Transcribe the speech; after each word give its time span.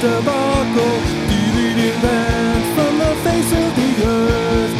debacle, 0.00 0.96
from 2.74 2.92
the 2.98 3.12
face 3.24 3.52
of 3.52 3.68
the 3.76 3.90
earth. 4.06 4.74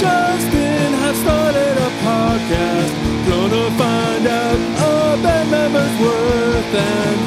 Justin 0.00 0.92
have 1.04 1.16
started 1.16 1.76
a 1.76 1.90
podcast. 2.00 2.92
Gonna 3.28 3.70
find 3.76 4.26
out 4.26 4.58
band 5.22 5.50
member's 5.50 6.00
worth 6.00 6.74
and 6.74 7.18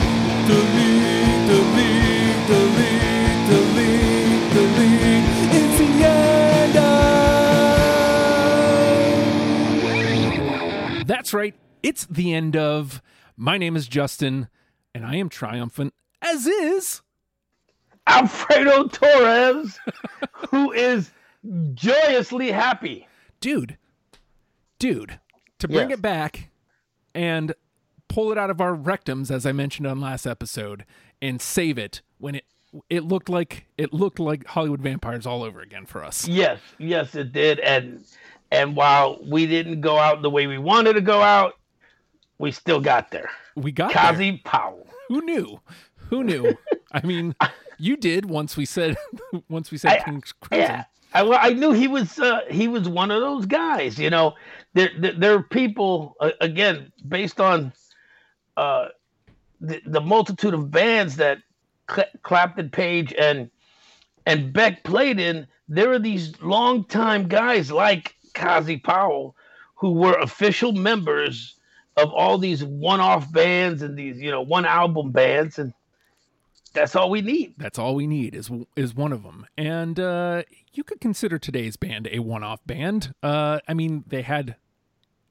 delete, 0.48 1.48
delete, 1.52 2.48
delete, 2.48 3.48
delete, 3.50 4.54
delete. 4.54 5.26
It's 5.54 5.78
the 5.78 5.90
end 6.04 6.78
of. 11.02 11.08
That's 11.08 11.32
right. 11.34 11.56
It's 11.84 12.06
the 12.08 12.34
end 12.34 12.56
of. 12.56 13.04
My 13.38 13.60
name 13.60 13.76
is 13.76 13.88
Justin, 13.88 14.48
and 14.96 15.06
I 15.06 15.18
am 15.18 15.30
triumphant, 15.30 15.94
as 16.24 16.48
is. 16.48 17.02
Alfredo 18.08 18.88
Torres, 18.88 19.80
who 20.50 20.72
is 20.74 21.12
joyously 21.74 22.52
happy. 22.52 23.08
Dude, 23.40 23.78
dude, 24.80 25.20
to 25.60 25.68
bring 25.68 25.90
Yes. 25.90 26.00
it 26.00 26.02
back 26.02 26.50
and 27.16 27.54
pull 28.10 28.32
it 28.32 28.38
out 28.38 28.50
of 28.50 28.60
our 28.60 28.76
rectums, 28.76 29.32
as 29.32 29.46
I 29.46 29.52
mentioned 29.54 29.88
on 29.88 30.02
last 30.02 30.26
episode, 30.26 30.86
and 31.22 31.42
save 31.42 31.78
it 31.78 32.02
when 32.18 32.36
it 32.36 32.46
it 32.90 33.04
looked 33.04 33.30
like 33.30 33.68
it 33.78 33.94
looked 33.94 34.20
like 34.20 34.48
Hollywood 34.48 34.82
vampires 34.82 35.26
all 35.28 35.44
over 35.44 35.62
again 35.62 35.86
for 35.86 36.04
us. 36.04 36.28
Yes, 36.28 36.60
yes, 36.80 37.14
it 37.16 37.32
did. 37.32 37.60
And 37.60 38.04
and 38.52 38.76
while 38.76 39.20
we 39.24 39.46
didn't 39.46 39.82
go 39.82 39.98
out 39.98 40.22
the 40.24 40.30
way 40.30 40.48
we 40.48 40.58
wanted 40.58 40.94
to 40.94 41.02
go 41.02 41.22
out, 41.22 41.54
we 42.40 42.52
still 42.52 42.82
got 42.82 43.12
there. 43.12 43.30
We 43.56 43.72
got 43.72 43.94
there. 43.94 44.04
Cozy 44.12 44.42
Powell. 44.44 44.88
Who 45.08 45.22
knew? 45.22 45.60
Who 46.14 46.24
knew? 46.24 46.56
I 46.92 47.04
mean, 47.04 47.36
you 47.80 47.98
did 47.98 48.26
once 48.26 48.56
we 48.56 48.66
said 48.66 48.96
once 49.50 49.72
we 49.72 49.80
said 49.80 49.94
I- 49.94 50.00
Crimson. 50.02 50.36
Yeah, 50.52 50.84
I, 51.12 51.24
well, 51.24 51.40
I 51.42 51.54
knew 51.54 51.72
he 51.72 51.88
was 51.88 52.20
uh, 52.20 52.42
he 52.52 52.68
was 52.68 52.88
one 52.88 53.10
of 53.10 53.20
those 53.20 53.48
guys. 53.48 53.98
You 53.98 54.12
know, 54.12 54.36
there 54.76 54.92
there, 55.00 55.14
there 55.14 55.34
are 55.34 55.42
people 55.42 56.16
uh, 56.20 56.30
again 56.40 56.92
based 57.08 57.42
on 57.42 57.74
uh, 58.58 58.90
the 59.60 59.82
the 59.88 60.02
multitude 60.02 60.54
of 60.54 60.70
bands 60.70 61.16
that 61.16 61.40
Cl- 61.90 62.14
Clapton, 62.22 62.70
Page, 62.70 63.12
and 63.18 63.50
and 64.28 64.54
Beck 64.54 64.84
played 64.84 65.20
in. 65.20 65.48
There 65.68 65.92
are 65.94 66.00
these 66.00 66.40
longtime 66.44 67.28
guys 67.28 67.72
like 67.72 68.16
Cozy 68.36 68.78
Powell 68.78 69.36
who 69.74 69.94
were 69.94 70.14
official 70.20 70.74
members 70.74 71.56
of 71.98 72.12
all 72.12 72.38
these 72.38 72.64
one-off 72.64 73.32
bands 73.32 73.82
and 73.82 73.98
these 73.98 74.22
you 74.22 74.30
know 74.30 74.42
one 74.44 74.66
album 74.66 75.10
bands 75.12 75.58
and 75.58 75.74
that's 76.74 76.96
all 76.96 77.10
we 77.10 77.22
need 77.22 77.56
That's 77.58 77.80
all 77.80 77.96
we 77.96 78.08
need 78.08 78.36
is 78.36 78.50
is 78.76 78.96
one 78.96 79.12
of 79.14 79.24
them, 79.24 79.46
and 79.58 80.00
uh, 80.00 80.44
you 80.74 80.84
could 80.84 81.00
consider 81.00 81.38
today's 81.38 81.78
band 81.78 82.08
a 82.12 82.20
one-off 82.20 82.66
band. 82.66 83.14
Uh, 83.22 83.60
I 83.68 83.74
mean, 83.74 84.04
they 84.08 84.24
had 84.24 84.56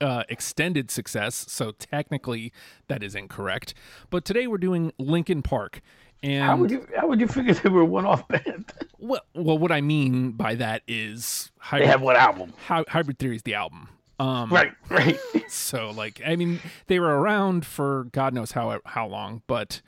uh, 0.01 0.25
extended 0.29 0.91
success, 0.91 1.35
so 1.49 1.73
technically 1.73 2.53
that 2.89 3.03
is 3.03 3.15
incorrect. 3.15 3.75
But 4.11 4.25
today 4.25 4.47
we're 4.47 4.59
doing 4.59 4.93
Linkin 4.99 5.43
Park, 5.43 5.81
and 6.23 6.45
how 6.45 6.57
would 6.57 6.71
you 6.71 6.87
how 6.97 7.09
would 7.09 7.21
you 7.21 7.29
figure 7.29 7.55
they 7.55 7.69
were 7.69 7.83
a 7.83 7.87
one-off 7.87 8.27
band 8.29 8.73
well, 8.99 9.23
well, 9.35 9.59
what 9.59 9.73
I 9.73 9.81
mean 9.81 10.33
by 10.33 10.55
that 10.57 10.83
is 10.87 11.51
they 11.57 11.67
hybrid, 11.67 11.89
have 11.89 12.03
one 12.03 12.17
album 12.17 12.53
Hy- 12.67 12.85
hybrid 12.89 13.19
Theory 13.19 13.37
is 13.37 13.43
the 13.43 13.55
album. 13.55 13.89
Um, 14.19 14.51
right 14.51 14.73
right 14.89 15.19
So, 15.49 15.91
like, 15.91 16.23
I 16.25 16.37
mean, 16.37 16.61
they 16.87 16.99
were 16.99 17.21
around 17.21 17.67
for 17.67 18.05
God 18.13 18.33
knows 18.33 18.53
how 18.53 18.81
how 18.85 19.07
long, 19.07 19.43
but 19.47 19.83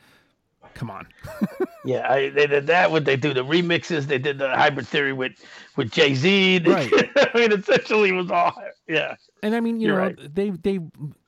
come 0.75 0.91
on. 0.91 1.07
yeah 1.85 2.11
I, 2.11 2.29
they 2.31 2.47
did 2.47 2.67
that 2.69 2.91
what 2.91 3.05
they 3.05 3.17
do 3.17 3.33
the 3.35 3.45
remixes 3.45 4.07
they 4.07 4.19
did 4.19 4.39
the 4.39 4.49
hybrid 4.51 4.87
theory 4.87 5.13
with 5.13 5.33
with 5.77 5.91
jay-z 5.93 6.59
Right. 6.67 6.91
i 7.17 7.31
mean 7.39 7.53
essentially 7.53 8.09
it 8.11 8.13
was 8.13 8.31
all 8.31 8.55
yeah 8.89 9.17
And 9.43 9.55
I 9.55 9.61
mean, 9.61 9.79
you 9.81 9.89
You're 9.89 9.97
know, 9.97 10.03
right. 10.03 10.35
they 10.35 10.51
they 10.51 10.79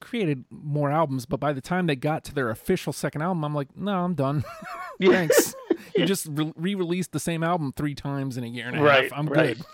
created 0.01 0.45
more 0.51 0.91
albums, 0.91 1.27
but 1.27 1.39
by 1.39 1.53
the 1.53 1.61
time 1.61 1.87
they 1.87 1.97
got 1.97 2.25
to 2.25 2.35
their 2.35 2.49
official 2.51 2.93
second 2.95 3.21
album, 3.23 3.45
I'm 3.45 3.55
like, 3.55 3.77
no, 3.77 3.93
I'm 4.05 4.15
done. 4.15 4.43
Yeah. 4.99 5.11
Thanks. 5.13 5.55
You 5.95 6.07
just 6.07 6.27
re- 6.31 6.55
re-released 6.57 7.13
the 7.13 7.21
same 7.21 7.43
album 7.45 7.75
three 7.77 7.95
times 7.95 8.39
in 8.39 8.45
a 8.45 8.47
year 8.47 8.67
and 8.69 8.79
a 8.79 8.83
Right, 8.83 9.03
half. 9.11 9.19
I'm 9.19 9.27
right. 9.27 9.57
good. 9.59 9.67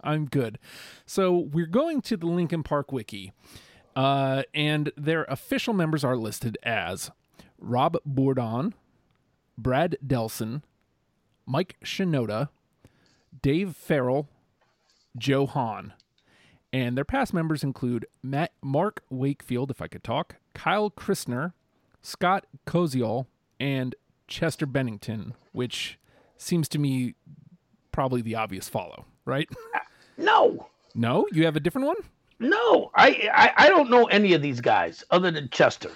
I'm 0.00 0.26
good. 0.26 0.60
So 1.06 1.48
we're 1.52 1.66
going 1.66 2.00
to 2.02 2.16
the 2.16 2.26
Linkin 2.26 2.62
Park 2.62 2.92
wiki, 2.92 3.32
uh, 3.96 4.44
and 4.54 4.92
their 4.96 5.24
official 5.24 5.74
members 5.74 6.04
are 6.04 6.16
listed 6.16 6.56
as 6.62 7.10
Rob 7.58 7.96
Bourdon, 8.06 8.74
Brad 9.58 9.96
Delson, 10.06 10.62
Mike 11.44 11.76
Shinoda, 11.84 12.48
Dave 13.42 13.76
Farrell, 13.76 14.28
Joe 15.18 15.44
Hahn. 15.46 15.92
And 16.72 16.96
their 16.96 17.04
past 17.04 17.34
members 17.34 17.62
include 17.64 18.06
Matt, 18.22 18.52
Mark 18.62 19.02
Wakefield, 19.10 19.70
if 19.70 19.82
I 19.82 19.88
could 19.88 20.04
talk, 20.04 20.36
Kyle 20.54 20.90
Christener, 20.90 21.52
Scott 22.02 22.46
Koziol, 22.66 23.26
and 23.58 23.94
Chester 24.28 24.66
Bennington, 24.66 25.34
which 25.52 25.98
seems 26.36 26.68
to 26.68 26.78
me 26.78 27.14
probably 27.90 28.22
the 28.22 28.34
obvious 28.36 28.68
follow, 28.68 29.06
right? 29.24 29.48
no 30.16 30.68
no, 30.94 31.26
you 31.32 31.44
have 31.44 31.56
a 31.56 31.60
different 31.60 31.86
one? 31.86 31.96
no 32.40 32.90
I, 32.94 33.28
I 33.34 33.52
i 33.64 33.68
don't 33.68 33.90
know 33.90 34.04
any 34.04 34.32
of 34.34 34.40
these 34.42 34.60
guys 34.60 35.02
other 35.10 35.32
than 35.32 35.48
chester 35.50 35.90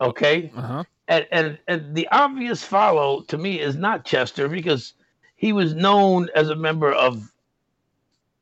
okay 0.00 0.52
Uh 0.54 0.60
huh. 0.62 0.84
And, 1.08 1.26
and 1.32 1.58
and 1.66 1.94
the 1.94 2.06
obvious 2.12 2.62
follow 2.62 3.22
to 3.22 3.38
me 3.38 3.60
is 3.60 3.76
not 3.76 4.04
Chester 4.04 4.46
because 4.46 4.92
he 5.36 5.52
was 5.52 5.74
known 5.74 6.28
as 6.34 6.50
a 6.50 6.54
member 6.54 6.92
of 6.92 7.32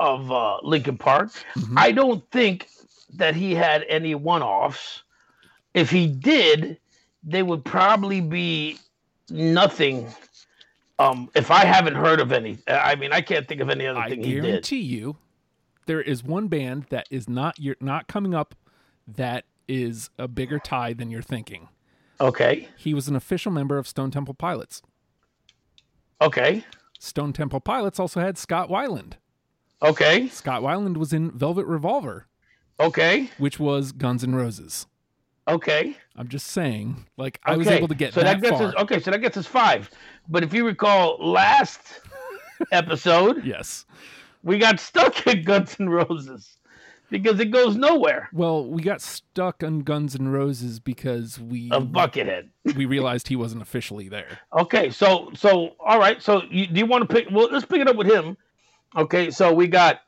of 0.00 0.30
uh, 0.30 0.58
Linkin 0.62 0.98
Park. 0.98 1.30
Mhm. 1.54 1.74
I 1.78 1.92
don't 1.92 2.28
think 2.30 2.68
that 3.14 3.34
he 3.34 3.54
had 3.54 3.84
any 3.88 4.14
one-offs. 4.14 5.02
If 5.74 5.90
he 5.90 6.06
did, 6.06 6.78
they 7.22 7.42
would 7.42 7.64
probably 7.64 8.20
be 8.20 8.78
nothing. 9.30 10.08
Um, 10.98 11.30
if 11.34 11.50
I 11.50 11.64
haven't 11.64 11.94
heard 11.94 12.20
of 12.20 12.32
any, 12.32 12.58
I 12.66 12.94
mean, 12.96 13.12
I 13.12 13.20
can't 13.20 13.46
think 13.46 13.60
of 13.60 13.70
any 13.70 13.86
other 13.86 14.00
I 14.00 14.08
thing 14.08 14.22
he 14.22 14.34
did. 14.34 14.42
guarantee 14.42 14.80
you, 14.80 15.16
there 15.86 16.00
is 16.00 16.24
one 16.24 16.48
band 16.48 16.86
that 16.90 17.06
is 17.10 17.28
not 17.28 17.58
you're 17.58 17.76
not 17.80 18.08
coming 18.08 18.34
up 18.34 18.54
that 19.06 19.44
is 19.68 20.10
a 20.18 20.26
bigger 20.26 20.58
tie 20.58 20.92
than 20.92 21.10
you're 21.10 21.22
thinking. 21.22 21.68
Okay, 22.20 22.68
He 22.76 22.94
was 22.94 23.08
an 23.08 23.16
official 23.16 23.52
member 23.52 23.76
of 23.78 23.86
Stone 23.86 24.10
Temple 24.10 24.34
Pilots. 24.34 24.82
okay, 26.20 26.64
Stone 26.98 27.32
Temple 27.34 27.60
Pilots 27.60 28.00
also 28.00 28.20
had 28.20 28.38
Scott 28.38 28.68
Weiland. 28.68 29.14
okay, 29.82 30.28
Scott 30.28 30.62
Weiland 30.62 30.96
was 30.96 31.12
in 31.12 31.30
Velvet 31.32 31.66
Revolver, 31.66 32.26
okay, 32.80 33.30
which 33.38 33.58
was 33.60 33.92
Guns 33.92 34.24
N' 34.24 34.34
Roses. 34.34 34.86
okay. 35.48 35.96
I'm 36.18 36.28
just 36.28 36.46
saying, 36.46 37.04
like 37.18 37.38
I 37.44 37.56
was 37.56 37.66
able 37.68 37.88
to 37.88 37.94
get 37.94 38.14
so 38.14 38.22
that, 38.22 38.40
gets 38.40 38.56
far. 38.56 38.68
Us, 38.68 38.74
okay, 38.76 38.98
so 39.00 39.10
that 39.10 39.20
gets 39.20 39.36
us 39.36 39.46
five. 39.46 39.90
But 40.28 40.42
if 40.42 40.54
you 40.54 40.64
recall 40.66 41.18
last 41.20 42.00
episode, 42.72 43.44
Yes. 43.44 43.84
we 44.42 44.56
got 44.58 44.80
stuck 44.80 45.26
at 45.26 45.44
Guns 45.44 45.76
N' 45.78 45.90
Roses 45.90 46.56
because 47.10 47.38
it 47.40 47.50
goes 47.50 47.76
nowhere 47.76 48.28
Well, 48.32 48.66
we 48.66 48.82
got 48.82 49.00
stuck 49.00 49.62
on 49.62 49.80
Guns 49.80 50.14
N' 50.14 50.28
Roses 50.28 50.80
because 50.80 51.38
we 51.40 51.70
of 51.70 51.84
Buckethead. 51.88 52.48
we 52.76 52.84
realized 52.86 53.28
he 53.28 53.36
wasn't 53.36 53.62
officially 53.62 54.08
there. 54.08 54.38
Okay, 54.58 54.90
so 54.90 55.30
so 55.34 55.76
all 55.80 55.98
right, 55.98 56.20
so 56.22 56.42
you, 56.50 56.66
do 56.66 56.78
you 56.78 56.86
want 56.86 57.08
to 57.08 57.14
pick? 57.14 57.28
Well, 57.30 57.48
let's 57.50 57.64
pick 57.66 57.80
it 57.80 57.88
up 57.88 57.96
with 57.96 58.06
him. 58.08 58.36
Okay, 58.96 59.30
so 59.30 59.52
we 59.52 59.66
got 59.68 60.00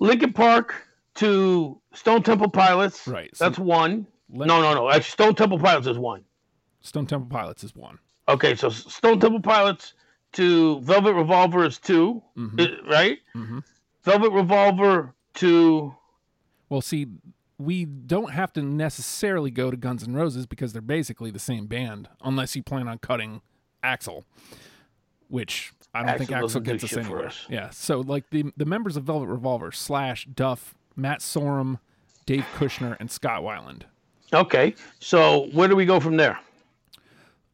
Linkin 0.00 0.32
Park 0.32 0.74
to 1.16 1.80
Stone 1.94 2.22
Temple 2.22 2.50
Pilots. 2.50 3.06
Right, 3.08 3.34
so- 3.36 3.44
That's 3.46 3.58
one. 3.58 4.06
Let- 4.32 4.46
No, 4.46 4.60
no, 4.60 4.74
no. 4.74 4.88
Actually, 4.90 5.02
Stone 5.10 5.34
Temple 5.36 5.58
Pilots 5.58 5.86
is 5.86 5.98
one. 5.98 6.24
Stone 6.82 7.06
Temple 7.06 7.28
Pilots 7.30 7.64
is 7.64 7.74
one. 7.74 7.98
Okay, 8.28 8.54
so 8.54 8.68
Stone 8.68 9.20
Temple 9.20 9.40
Pilots 9.40 9.94
to 10.32 10.80
Velvet 10.82 11.14
Revolver 11.14 11.64
is 11.64 11.78
2 11.78 12.22
Mhm. 12.36 12.60
uh, 12.60 12.88
right? 12.90 13.18
Mhm. 13.34 13.64
Velvet 14.04 14.30
Revolver 14.30 15.14
to 15.38 15.94
Well, 16.68 16.80
see, 16.80 17.06
we 17.58 17.84
don't 17.84 18.32
have 18.32 18.52
to 18.54 18.62
necessarily 18.62 19.50
go 19.50 19.70
to 19.70 19.76
Guns 19.76 20.02
N' 20.06 20.14
Roses 20.14 20.46
because 20.46 20.72
they're 20.72 20.82
basically 20.82 21.30
the 21.30 21.38
same 21.38 21.66
band, 21.66 22.08
unless 22.22 22.54
you 22.54 22.62
plan 22.62 22.86
on 22.88 22.98
cutting 22.98 23.40
Axl, 23.82 24.24
which 25.28 25.72
I 25.94 26.04
don't 26.04 26.18
think 26.18 26.30
Axl 26.30 26.44
Axel 26.44 26.60
gets 26.60 26.84
us 26.84 26.96
anywhere. 26.96 27.26
us. 27.26 27.46
Yeah, 27.48 27.70
so 27.70 28.00
like 28.00 28.30
the 28.30 28.52
the 28.56 28.64
members 28.66 28.96
of 28.96 29.04
Velvet 29.04 29.26
Revolver 29.26 29.72
slash 29.72 30.26
Duff, 30.26 30.74
Matt 30.96 31.20
Sorum, 31.20 31.80
Dave 32.26 32.44
Kushner, 32.56 32.96
and 33.00 33.10
Scott 33.10 33.42
Weiland. 33.42 33.82
Okay, 34.32 34.74
so 35.00 35.48
where 35.52 35.68
do 35.68 35.74
we 35.76 35.86
go 35.86 35.98
from 36.00 36.16
there? 36.16 36.38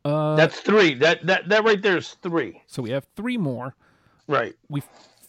Uh, 0.04 0.34
That's 0.36 0.60
three. 0.60 0.94
That 0.94 1.24
that 1.26 1.48
that 1.48 1.64
right 1.64 1.80
there 1.80 1.96
is 1.96 2.14
three. 2.22 2.60
so 2.66 2.82
we 2.82 2.90
have 2.90 3.06
three 3.16 3.36
more. 3.38 3.74
Right, 4.26 4.54
We 4.68 4.82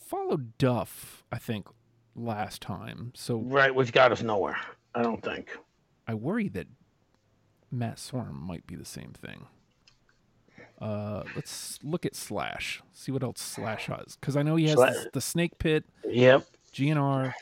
followed 0.08 0.58
Duff, 0.58 1.24
I 1.32 1.38
think, 1.38 1.68
last 2.16 2.62
time. 2.62 3.12
So 3.16 3.38
right, 3.40 3.74
which 3.74 3.92
got 3.92 4.12
us 4.12 4.22
nowhere. 4.22 4.58
I 4.94 5.04
don't 5.04 5.22
think. 5.24 5.58
I 6.08 6.14
worry 6.14 6.48
that 6.50 6.68
Matt 7.72 7.98
Sorum 7.98 8.40
might 8.40 8.66
be 8.68 8.76
the 8.76 8.86
same 8.86 9.14
thing. 9.14 9.48
Uh, 10.80 11.24
let's 11.36 11.80
look 11.84 12.06
at 12.06 12.16
Slash. 12.16 12.82
See 12.94 13.12
what 13.12 13.24
else 13.24 13.42
Slash 13.42 13.86
has, 13.88 14.18
because 14.20 14.36
I 14.36 14.44
know 14.44 14.56
he 14.56 14.66
has 14.68 14.76
Slash- 14.76 15.06
the, 15.14 15.22
Snake 15.22 15.58
Pit, 15.58 15.86
Yep. 16.06 16.46
GNR. 16.74 17.34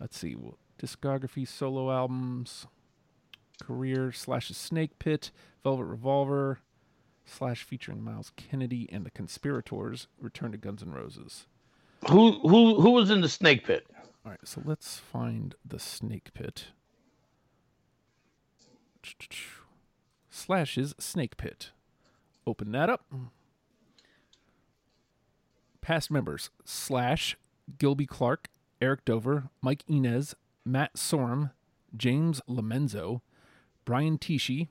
Let's 0.00 0.18
see, 0.18 0.36
discography, 0.80 1.46
solo 1.46 1.90
albums, 1.90 2.66
career 3.62 4.12
slash 4.12 4.48
Snake 4.50 4.98
Pit, 4.98 5.30
Velvet 5.64 5.84
Revolver, 5.84 6.60
slash 7.26 7.64
featuring 7.64 8.02
Myles 8.02 8.32
Kennedy 8.36 8.88
and 8.90 9.04
the 9.04 9.10
Conspirators, 9.10 10.06
Return 10.20 10.52
to 10.52 10.58
Guns 10.58 10.82
N' 10.82 10.92
Roses. 10.92 11.46
Who 12.10 12.38
who 12.40 12.80
who 12.80 12.90
was 12.90 13.10
in 13.10 13.20
the 13.20 13.28
snake 13.28 13.64
pit? 13.64 13.86
All 14.28 14.32
right, 14.32 14.40
so 14.46 14.60
let's 14.62 14.98
find 14.98 15.54
the 15.64 15.78
Snake 15.78 16.34
Pit. 16.34 16.66
Slashes 20.28 20.94
Snake 20.98 21.38
Pit. 21.38 21.70
Open 22.46 22.72
that 22.72 22.90
up. 22.90 23.10
Past 25.80 26.10
members 26.10 26.50
Slash, 26.66 27.38
Gilby 27.78 28.04
Clarke, 28.04 28.50
Eric 28.82 29.06
Dover, 29.06 29.48
Mike 29.62 29.82
Inez, 29.88 30.34
Matt 30.62 30.96
Sorum, 30.96 31.52
James 31.96 32.42
Lomenzo, 32.46 33.22
Brian 33.86 34.18
Tichy, 34.18 34.68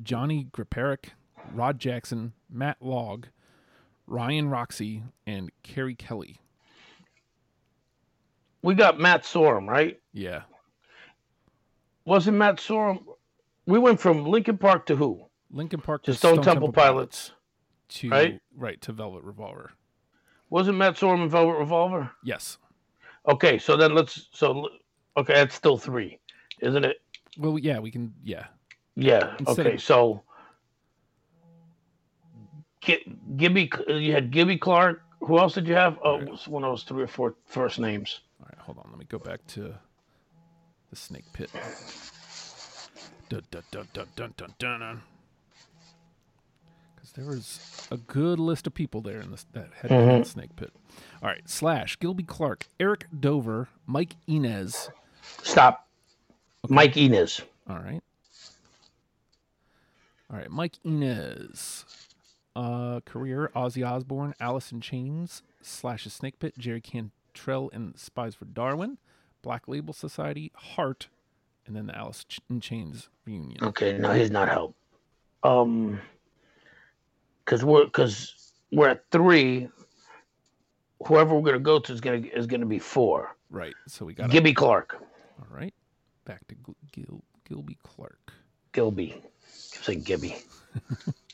Johnny 0.00 0.44
Griparic, 0.52 1.14
Rod 1.52 1.80
Jackson, 1.80 2.32
Matt 2.48 2.78
Laug, 2.80 3.24
Ryan 4.08 4.48
Roxie, 4.48 5.02
and 5.26 5.50
Keri 5.62 5.94
Kelli. 5.94 6.36
We 8.62 8.74
got 8.74 8.98
Matt 8.98 9.22
Sorum, 9.22 9.68
right? 9.68 10.00
Yeah. 10.12 10.42
Wasn't 12.04 12.36
Matt 12.36 12.56
Sorum? 12.56 13.04
We 13.66 13.78
went 13.78 14.00
from 14.00 14.24
Linkin 14.24 14.58
Park 14.58 14.86
to 14.86 14.96
who? 14.96 15.26
Linkin 15.52 15.80
Park 15.80 16.02
To 16.04 16.14
Stone, 16.14 16.42
Temple, 16.42 16.72
Pilots. 16.72 17.32
to 17.90 18.08
right? 18.10 18.40
right 18.56 18.80
to 18.82 18.92
Velvet 18.92 19.22
Revolver. 19.22 19.72
Wasn't 20.50 20.76
Matt 20.76 20.96
Sorum 20.96 21.22
in 21.22 21.28
Velvet 21.28 21.58
Revolver? 21.58 22.10
Yes. 22.24 22.58
Okay, 23.28 23.58
so 23.58 23.76
then 23.76 23.94
let's 23.94 24.28
so 24.32 24.68
okay, 25.16 25.34
that's 25.34 25.54
still 25.54 25.76
three, 25.76 26.18
isn't 26.60 26.84
it? 26.84 26.96
Well, 27.36 27.58
yeah, 27.58 27.78
we 27.78 27.90
can. 27.90 28.14
Yeah, 28.24 28.46
Yeah. 28.96 29.34
Instead 29.38 29.66
okay, 29.66 29.74
of- 29.74 29.82
so 29.82 30.22
Gibby, 32.80 33.70
uh, 33.88 33.94
you 33.94 34.12
had 34.12 34.30
Gibby 34.30 34.56
Clark. 34.56 35.02
Who 35.20 35.38
else 35.38 35.54
did 35.54 35.66
you 35.66 35.74
have? 35.74 35.98
Oh, 36.02 36.18
it 36.18 36.30
was 36.30 36.46
one 36.46 36.64
of 36.64 36.70
those 36.70 36.84
three 36.84 37.02
or 37.02 37.08
four 37.08 37.34
first 37.46 37.78
names. 37.78 38.20
All 38.40 38.46
right, 38.48 38.58
hold 38.58 38.78
on. 38.78 38.86
Let 38.90 38.98
me 38.98 39.06
go 39.08 39.18
back 39.18 39.44
to 39.48 39.74
the 40.90 40.96
snake 40.96 41.24
pit. 41.32 41.50
Dun 43.28 43.42
dun 43.50 43.62
dun 43.70 43.88
dun 43.92 44.06
dun 44.16 44.34
dun 44.36 44.54
dun. 44.58 45.02
Because 46.94 47.12
there 47.12 47.26
was 47.26 47.88
a 47.90 47.96
good 47.96 48.38
list 48.38 48.66
of 48.66 48.74
people 48.74 49.00
there 49.00 49.20
in 49.20 49.30
this 49.30 49.44
that 49.52 49.68
had 49.80 49.88
been 49.88 50.00
in 50.00 50.06
the 50.06 50.14
mm-hmm. 50.14 50.22
snake 50.22 50.56
pit. 50.56 50.72
All 51.22 51.28
right, 51.28 51.46
slash 51.48 51.98
Gilby 51.98 52.22
Clarke, 52.22 52.66
Eric 52.78 53.06
Dover, 53.18 53.68
Mike 53.86 54.14
Inez. 54.26 54.90
Stop. 55.42 55.88
Mike 56.68 56.96
Inez. 56.96 57.42
All 57.68 57.76
right. 57.76 58.00
All 60.30 60.38
right, 60.38 60.50
Mike 60.50 60.74
Inez. 60.84 61.84
Uh, 62.58 62.98
career 63.06 63.52
Ozzy 63.54 63.88
Osbourne, 63.88 64.34
Alice 64.40 64.72
in 64.72 64.80
Chains, 64.80 65.44
Slash 65.62 66.06
a 66.06 66.10
Snake 66.10 66.40
Pit, 66.40 66.54
Jerry 66.58 66.80
Cantrell 66.80 67.70
and 67.72 67.96
Spies 67.96 68.34
for 68.34 68.46
Darwin, 68.46 68.98
Black 69.42 69.68
Label 69.68 69.94
Society, 69.94 70.50
Heart, 70.56 71.06
and 71.68 71.76
then 71.76 71.86
the 71.86 71.96
Alice 71.96 72.24
in 72.50 72.60
Chains 72.60 73.10
reunion. 73.24 73.62
Okay, 73.62 73.96
no, 73.96 74.12
he's 74.12 74.32
not 74.32 74.48
help. 74.48 74.74
Um, 75.44 76.00
because 77.44 77.64
we're 77.64 77.84
because 77.84 78.52
we're 78.72 78.88
at 78.88 79.04
three. 79.12 79.68
Whoever 81.06 81.36
we're 81.36 81.42
gonna 81.42 81.60
go 81.60 81.78
to 81.78 81.92
is 81.92 82.00
gonna 82.00 82.26
is 82.34 82.48
gonna 82.48 82.66
be 82.66 82.80
four. 82.80 83.36
Right. 83.50 83.74
So 83.86 84.04
we 84.04 84.14
got. 84.14 84.30
Gibby 84.30 84.52
Clark, 84.52 84.96
All 85.38 85.46
right. 85.56 85.72
Back 86.24 86.44
to 86.48 86.56
Gil- 86.56 86.76
Gil- 86.90 87.24
Gilby 87.48 87.78
Clarke. 87.84 88.32
Gilby. 88.72 89.22
Keep 89.70 89.84
saying 89.84 90.00
Gibby. 90.02 90.34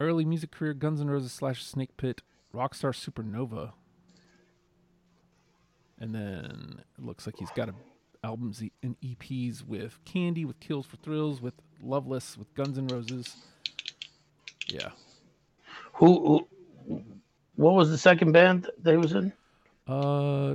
Early 0.00 0.24
music 0.24 0.50
career: 0.50 0.72
Guns 0.74 1.00
N' 1.00 1.10
Roses 1.10 1.32
slash 1.32 1.62
Snake 1.64 1.96
Pit, 1.98 2.22
Rockstar 2.54 2.94
Supernova, 2.94 3.72
and 5.98 6.14
then 6.14 6.80
it 6.98 7.04
looks 7.04 7.26
like 7.26 7.36
he's 7.38 7.50
got 7.50 7.68
a, 7.68 7.74
albums 8.24 8.62
and 8.82 8.96
EPs 9.02 9.62
with 9.66 9.98
Candy, 10.06 10.44
with 10.46 10.58
Kills 10.60 10.86
for 10.86 10.96
Thrills, 10.96 11.42
with 11.42 11.54
Loveless, 11.82 12.36
with 12.38 12.52
Guns 12.54 12.78
N' 12.78 12.86
Roses. 12.86 13.36
Yeah. 14.68 14.90
Who, 15.94 16.46
who? 16.88 17.02
What 17.56 17.74
was 17.74 17.90
the 17.90 17.98
second 17.98 18.32
band 18.32 18.68
that 18.82 18.92
he 18.92 18.96
was 18.96 19.12
in? 19.12 19.32
Uh, 19.86 20.54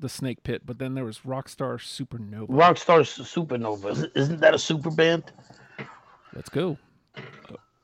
the 0.00 0.08
Snake 0.08 0.42
Pit, 0.42 0.62
but 0.64 0.78
then 0.78 0.94
there 0.94 1.04
was 1.04 1.18
Rockstar 1.20 1.78
Supernova. 1.78 2.48
Rockstar 2.48 3.00
Supernova. 3.02 3.90
Isn't- 3.90 4.12
Isn't 4.16 4.40
that 4.40 4.54
a 4.54 4.58
super 4.58 4.90
band? 4.90 5.24
Let's 6.34 6.48
go. 6.48 6.78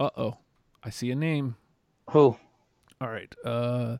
Uh 0.00 0.10
oh, 0.16 0.36
I 0.84 0.90
see 0.90 1.10
a 1.10 1.14
name. 1.14 1.56
Who? 2.10 2.36
All 3.00 3.08
right. 3.08 3.34
Uh, 3.44 3.96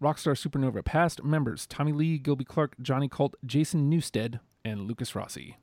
Rockstar 0.00 0.36
Supernova. 0.36 0.84
Past 0.84 1.24
members 1.24 1.66
Tommy 1.66 1.92
Lee, 1.92 2.18
Gilby 2.18 2.44
Clarke, 2.44 2.76
Johnny 2.80 3.08
Colt, 3.08 3.34
Jason 3.44 3.90
Newsted, 3.90 4.40
and 4.64 4.82
Lukas 4.82 5.14
Rossi. 5.14 5.56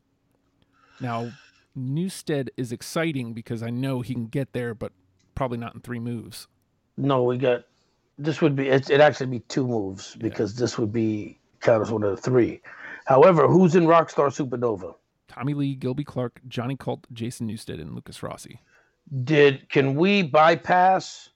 Now, 0.99 1.31
Newsted 1.77 2.49
is 2.57 2.71
exciting 2.71 3.33
because 3.33 3.61
I 3.61 3.69
know 3.69 4.01
he 4.01 4.13
can 4.13 4.27
get 4.27 4.53
there, 4.53 4.73
but 4.73 4.91
probably 5.35 5.59
not 5.59 5.75
in 5.75 5.81
three 5.81 5.99
moves. 5.99 6.47
No, 6.97 7.23
we 7.23 7.37
got. 7.37 7.65
This 8.17 8.41
would 8.41 8.55
be. 8.55 8.69
It, 8.69 8.89
it'd 8.89 9.01
actually 9.01 9.27
be 9.27 9.39
two 9.41 9.67
moves 9.67 10.15
because 10.15 10.55
this 10.55 10.79
would 10.79 10.91
be 10.91 11.39
count 11.59 11.83
as 11.83 11.91
one 11.91 12.01
of 12.01 12.15
the 12.15 12.21
three. 12.21 12.61
However, 13.05 13.47
who's 13.47 13.75
in 13.75 13.85
Rockstar 13.85 14.29
Supernova? 14.29 14.95
Tommy 15.27 15.53
Lee, 15.53 15.75
Gilby 15.75 16.03
Clarke, 16.03 16.41
Johnny 16.47 16.75
Colt, 16.75 17.05
Jason 17.13 17.47
Newsted, 17.47 17.79
and 17.79 17.93
Lukas 17.93 18.23
Rossi. 18.23 18.61
Did 19.23 19.69
can 19.69 19.95
we 19.95 20.21
bypass? 20.23 21.29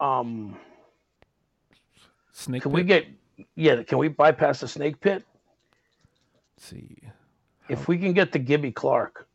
Um, 0.00 0.56
Snake 2.32 2.62
can 2.62 2.72
Pit. 2.72 2.76
we 2.76 2.84
get? 2.84 3.06
Yeah, 3.56 3.82
can 3.82 3.98
we 3.98 4.08
bypass 4.08 4.60
the 4.60 4.68
snake 4.68 5.00
pit? 5.00 5.24
Let's 6.56 6.66
see. 6.66 6.98
If 7.68 7.88
we 7.88 7.96
can 7.98 8.12
get 8.12 8.32
the 8.32 8.38
Gibby 8.38 8.70
Clark, 8.72 9.26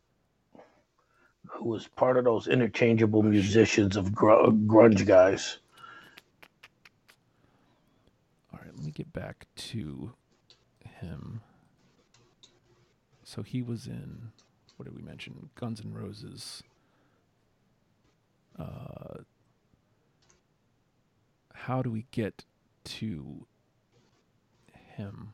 who 1.46 1.64
was 1.68 1.88
part 1.88 2.16
of 2.16 2.24
those 2.24 2.46
interchangeable 2.46 3.22
musicians 3.22 3.96
of 3.96 4.14
gr- 4.14 4.50
grunge 4.66 5.04
guys. 5.06 5.58
All 8.52 8.60
right, 8.62 8.72
let 8.74 8.84
me 8.84 8.92
get 8.92 9.12
back 9.12 9.46
to 9.56 10.12
him. 11.00 11.40
So 13.24 13.42
he 13.42 13.62
was 13.62 13.86
in 13.86 14.30
what 14.76 14.84
did 14.86 14.96
we 14.96 15.02
mention? 15.02 15.50
Guns 15.56 15.80
and 15.80 15.94
Roses. 15.94 16.62
Uh, 18.58 19.22
how 21.54 21.82
do 21.82 21.90
we 21.90 22.06
get 22.10 22.44
to 22.84 23.46
him? 24.72 25.32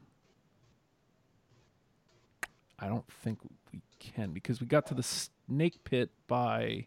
I 2.79 2.89
don't 2.89 3.11
think 3.11 3.39
we 3.73 3.81
can 3.99 4.33
because 4.33 4.61
we 4.61 4.67
got 4.67 4.87
to 4.89 4.95
the 4.95 5.03
Snake 5.03 5.83
Pit 5.85 6.11
by 6.27 6.87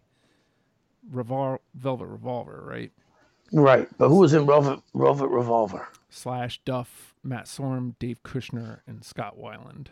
Revol- 1.12 1.60
Velvet 1.74 2.06
Revolver, 2.06 2.64
right? 2.66 2.92
Right, 3.52 3.88
but 3.98 4.10
who 4.10 4.18
was 4.18 4.34
in 4.34 4.46
Velvet, 4.46 4.80
Velvet 4.94 5.28
Revolver? 5.28 5.88
Slash 6.12 6.62
Duff, 6.66 7.16
Matt 7.24 7.46
Sorum, 7.46 7.96
Dave 7.98 8.22
Kushner, 8.22 8.82
and 8.86 9.04
Scott 9.04 9.40
Weiland. 9.40 9.88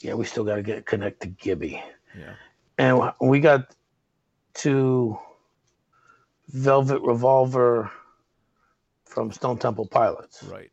Yeah, 0.00 0.14
we 0.14 0.26
still 0.26 0.44
got 0.44 0.56
to 0.56 0.62
get 0.62 0.84
connect 0.84 1.20
to 1.22 1.28
Gibby. 1.28 1.82
Yeah. 2.16 2.34
And 2.78 3.12
we 3.20 3.40
got 3.40 3.74
to 4.54 5.18
Velvet 6.48 7.02
Revolver 7.02 7.90
from 9.04 9.32
Stone 9.32 9.58
Temple 9.58 9.86
Pilots. 9.86 10.42
Right. 10.44 10.70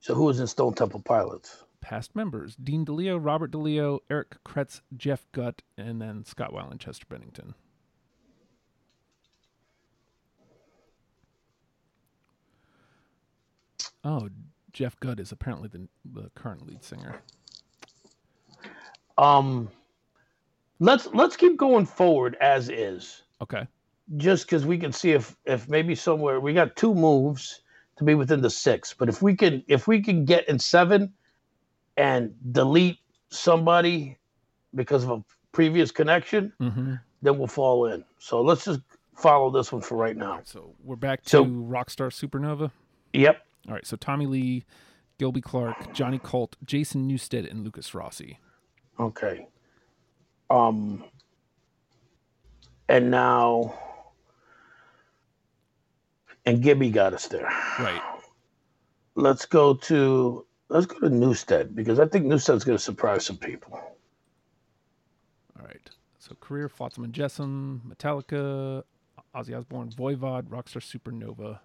So 0.00 0.14
who 0.14 0.24
was 0.24 0.40
in 0.40 0.46
Stone 0.46 0.74
Temple 0.74 1.02
Pilots? 1.04 1.64
Past 1.80 2.14
members 2.14 2.56
Dean 2.56 2.84
DeLeo, 2.84 3.18
Robert 3.24 3.52
DeLeo, 3.52 4.00
Eric 4.10 4.36
Kretz, 4.44 4.80
Jeff 4.96 5.26
Gutt, 5.32 5.62
and 5.76 6.02
then 6.02 6.24
Scott 6.24 6.52
Weiland, 6.52 6.80
Chester 6.80 7.06
Bennington. 7.08 7.54
Oh, 14.04 14.28
Jeff 14.72 14.98
Gutt 15.00 15.20
is 15.20 15.32
apparently 15.32 15.68
the, 15.68 15.88
the 16.04 16.30
current 16.34 16.66
lead 16.66 16.84
singer. 16.84 17.20
Um, 19.16 19.70
let's 20.80 21.06
let's 21.14 21.36
keep 21.36 21.56
going 21.56 21.86
forward 21.86 22.36
as 22.40 22.68
is, 22.68 23.22
Okay. 23.42 23.66
just 24.16 24.46
because 24.46 24.64
we 24.66 24.78
can 24.78 24.92
see 24.92 25.12
if 25.12 25.36
if 25.44 25.68
maybe 25.68 25.94
somewhere 25.94 26.40
we 26.40 26.52
got 26.54 26.76
two 26.76 26.94
moves 26.94 27.60
to 27.96 28.04
be 28.04 28.14
within 28.14 28.40
the 28.40 28.50
six, 28.50 28.94
but 28.94 29.08
if 29.08 29.22
we 29.22 29.34
can 29.34 29.62
if 29.68 29.86
we 29.88 30.00
can 30.02 30.24
get 30.24 30.48
in 30.48 30.58
seven 30.58 31.12
and 31.96 32.32
delete 32.52 32.98
somebody 33.30 34.16
because 34.74 35.04
of 35.04 35.10
a 35.10 35.24
previous 35.52 35.90
connection, 35.90 36.52
Mm-hmm. 36.60 36.94
then 37.22 37.38
we'll 37.38 37.46
fall 37.48 37.86
in. 37.86 38.04
So 38.18 38.40
let's 38.42 38.64
just 38.64 38.80
follow 39.16 39.50
this 39.50 39.72
one 39.72 39.82
for 39.82 39.96
right 39.96 40.16
now. 40.16 40.40
So 40.44 40.74
we're 40.84 40.94
back 40.96 41.22
to 41.24 41.28
So- 41.30 41.44
Rockstar 41.44 42.10
Supernova. 42.12 42.70
Yep. 43.14 43.42
All 43.66 43.74
right. 43.74 43.84
So 43.86 43.96
Tommy 43.96 44.26
Lee, 44.26 44.64
Gilby 45.18 45.40
Clarke, 45.40 45.92
Johnny 45.92 46.18
Colt, 46.20 46.56
Jason 46.64 47.08
Newsted, 47.10 47.50
and 47.50 47.64
Lukas 47.64 47.92
Rossi. 47.94 48.38
Okay. 49.00 49.48
Um. 50.50 51.04
And 52.90 53.10
now, 53.10 53.78
and 56.46 56.62
Gibby 56.62 56.88
got 56.90 57.12
us 57.12 57.28
there. 57.28 57.52
Right. 57.78 58.00
Let's 59.14 59.44
go 59.44 59.74
to 59.74 60.46
let's 60.70 60.86
go 60.86 60.98
to 61.00 61.10
Newsted 61.10 61.74
because 61.74 62.00
I 62.00 62.06
think 62.06 62.24
Newsted's 62.26 62.64
going 62.64 62.78
to 62.78 62.82
surprise 62.82 63.26
some 63.26 63.36
people. 63.36 63.74
All 65.58 65.66
right. 65.66 65.90
So 66.18 66.34
career 66.40 66.68
Flotsam 66.70 67.04
and 67.04 67.12
Jetsam, 67.12 67.82
Metallica, 67.86 68.84
Ozzy 69.34 69.56
Osbourne, 69.56 69.90
Voivod, 69.90 70.44
Rockstar 70.44 70.82
Supernova. 70.82 71.60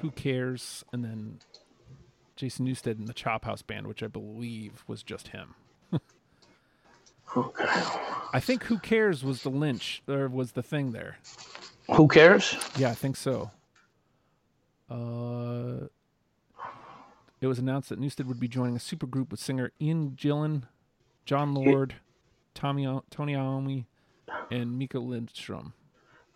Who 0.00 0.10
cares? 0.10 0.84
And 0.92 1.04
then 1.04 1.38
Jason 2.36 2.66
Newsted 2.66 2.98
and 2.98 3.08
the 3.08 3.14
Chop 3.14 3.44
House 3.44 3.62
Band, 3.62 3.86
which 3.86 4.02
I 4.02 4.06
believe 4.06 4.84
was 4.86 5.02
just 5.02 5.28
him. 5.28 5.54
Okay. 7.36 7.64
I 8.32 8.40
think 8.40 8.64
Who 8.64 8.78
Cares 8.78 9.24
was 9.24 9.42
the 9.42 9.50
Lynch, 9.50 10.02
or 10.08 10.28
was 10.28 10.52
the 10.52 10.62
thing 10.62 10.92
there. 10.92 11.18
Who 11.94 12.08
cares? 12.08 12.56
Yeah, 12.76 12.90
I 12.90 12.94
think 12.94 13.16
so. 13.16 13.50
Uh, 14.90 15.86
it 17.40 17.46
was 17.46 17.58
announced 17.58 17.88
that 17.90 18.00
Newsted 18.00 18.26
would 18.26 18.40
be 18.40 18.48
joining 18.48 18.76
a 18.76 18.80
supergroup 18.80 19.30
with 19.30 19.40
singer 19.40 19.72
Ian 19.80 20.10
Gillan, 20.12 20.64
Jon 21.24 21.54
Lord, 21.54 21.94
Tommy 22.54 22.84
Tony 23.10 23.34
Iommi, 23.34 23.84
and 24.50 24.78
Mika 24.78 24.98
Lindstrom. 24.98 25.72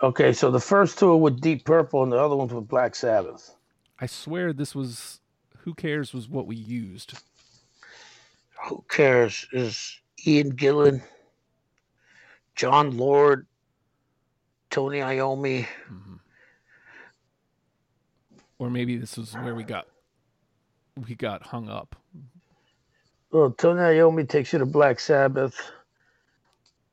Okay, 0.02 0.32
so 0.32 0.50
the 0.50 0.60
first 0.60 0.98
two 0.98 1.10
are 1.12 1.16
with 1.16 1.40
Deep 1.40 1.64
Purple 1.64 2.02
and 2.02 2.12
the 2.12 2.18
other 2.18 2.36
one's 2.36 2.52
with 2.52 2.68
Black 2.68 2.94
Sabbath. 2.94 3.54
I 4.00 4.06
swear 4.06 4.52
this 4.52 4.74
was 4.74 5.20
Who 5.58 5.74
Cares 5.74 6.12
was 6.12 6.28
what 6.28 6.46
we 6.46 6.56
used. 6.56 7.14
Who 8.68 8.84
cares? 8.88 9.46
Is 9.52 10.00
Ian 10.26 10.52
Gillan, 10.52 11.02
Jon 12.54 12.96
Lord, 12.96 13.46
Tony 14.70 14.98
Iommi. 14.98 15.66
Mm-hmm. 15.90 16.14
Or 18.58 18.70
maybe 18.70 18.96
this 18.96 19.18
is 19.18 19.34
where 19.34 19.54
we 19.54 19.64
got 19.64 19.86
we 21.08 21.14
got 21.14 21.42
hung 21.42 21.68
up. 21.68 21.96
Well, 23.32 23.50
Tony 23.50 23.80
Iommi 23.80 24.28
takes 24.28 24.52
you 24.52 24.58
to 24.58 24.66
Black 24.66 25.00
Sabbath, 25.00 25.72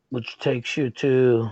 which 0.09 0.39
takes 0.39 0.77
you 0.77 0.89
to. 0.91 1.49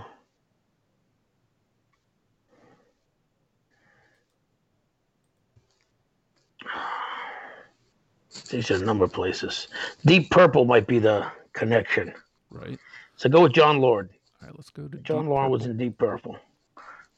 These 8.50 8.70
are 8.70 8.76
a 8.76 8.78
number 8.78 9.04
of 9.04 9.12
places. 9.12 9.68
Deep 10.06 10.30
Purple 10.30 10.64
might 10.64 10.86
be 10.86 10.98
the 10.98 11.30
connection. 11.58 12.12
Right. 12.50 12.78
So 13.16 13.28
go 13.28 13.42
with 13.42 13.52
Jon 13.52 13.78
Lord. 13.78 14.10
All 14.40 14.48
right, 14.48 14.56
let's 14.56 14.70
go 14.70 14.86
to 14.88 14.98
Jon 14.98 15.26
Lord 15.26 15.50
was 15.50 15.66
in 15.66 15.76
Deep 15.76 15.98
Purple. 15.98 16.36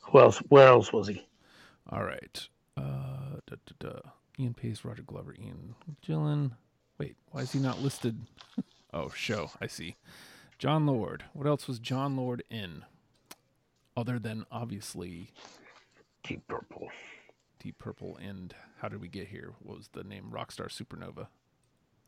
Who 0.00 0.18
else? 0.18 0.38
Where 0.49 0.66
else 0.66 0.92
was 0.92 1.09
he? 1.09 1.26
All 1.90 2.02
right. 2.02 2.49
Uh. 2.76 3.20
Ian 4.40 4.54
Pace, 4.54 4.85
Roger 4.87 5.02
Glover, 5.02 5.35
Ian 5.38 5.75
Gillan. 6.06 6.52
Wait, 6.99 7.16
why 7.30 7.42
is 7.42 7.52
he 7.52 7.59
not 7.59 7.82
listed? 7.82 8.18
oh, 8.94 9.11
show. 9.11 9.50
I 9.61 9.66
see. 9.66 9.97
Jon 10.59 10.87
Lord. 10.87 11.25
What 11.35 11.47
else 11.47 11.68
was 11.68 11.78
Jon 11.78 12.16
Lord 12.16 12.42
in? 12.50 12.85
Other 13.97 14.18
than 14.18 14.47
obviously 14.50 15.32
Deep 16.23 16.47
Purple. 16.49 16.88
Deep 17.62 17.78
Purple 17.78 18.16
and 18.16 18.54
how 18.80 18.88
did 18.88 19.02
we 19.02 19.09
get 19.09 19.28
here? 19.28 19.52
What 19.59 19.76
was 19.76 19.88
the 19.92 20.04
name? 20.04 20.30
Rockstar 20.32 20.68
Supernova. 20.68 21.26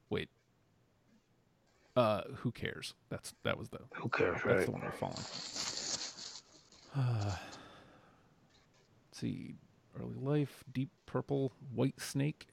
Wait. 0.08 0.30
Uh, 1.94 2.22
who 2.36 2.50
cares? 2.50 2.94
That's 3.10 3.34
that 3.42 3.58
was 3.58 3.68
the 3.68 3.80
Who 3.96 4.08
cares, 4.08 4.36
That's 4.44 4.46
right? 4.46 4.64
the 4.66 4.70
one 4.72 4.80
we're 4.82 4.92
following. 4.92 5.18
Uh, 6.96 7.24
let's 9.10 9.18
see. 9.20 9.54
Early 10.00 10.14
life, 10.18 10.64
deep 10.72 10.88
purple, 11.04 11.52
white 11.74 12.00
snake. 12.00 12.46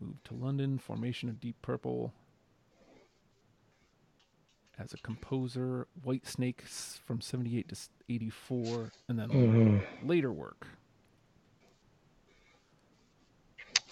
Moved 0.00 0.24
to 0.26 0.34
London, 0.34 0.78
formation 0.78 1.28
of 1.28 1.40
deep 1.40 1.56
purple. 1.60 2.12
As 4.78 4.92
a 4.92 4.98
composer, 4.98 5.88
White 6.02 6.26
Snake 6.26 6.62
from 7.06 7.22
78 7.22 7.68
to 7.70 7.76
84, 8.10 8.92
and 9.08 9.18
then 9.18 9.30
Mm-hmm. 9.30 10.06
later 10.06 10.30
work. 10.30 10.66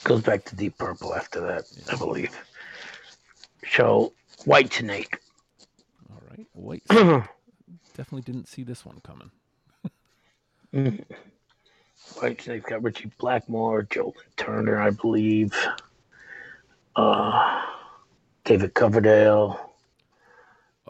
Goes 0.05 0.23
back 0.23 0.45
to 0.45 0.57
Deep 0.57 0.77
Purple 0.79 1.15
after 1.15 1.41
that, 1.41 1.65
I 1.91 1.97
believe. 1.97 2.31
So 3.71 4.13
White 4.45 4.73
Snake. 4.73 5.19
All 6.11 6.21
right. 6.31 6.47
White 6.53 6.83
Snake. 6.91 7.23
Definitely 7.97 8.33
didn't 8.33 8.49
see 8.49 8.63
this 8.65 8.85
one 8.85 9.01
coming. 9.03 9.31
White 12.21 12.43
Snake's 12.43 12.69
got 12.69 12.83
Ritchie 12.83 13.13
Blackmore, 13.19 13.85
Joe 13.85 14.13
Turner, 14.37 14.79
I 14.79 14.91
believe. 14.91 15.55
Uh, 16.97 17.63
David 18.45 18.75
Coverdale. 18.75 19.73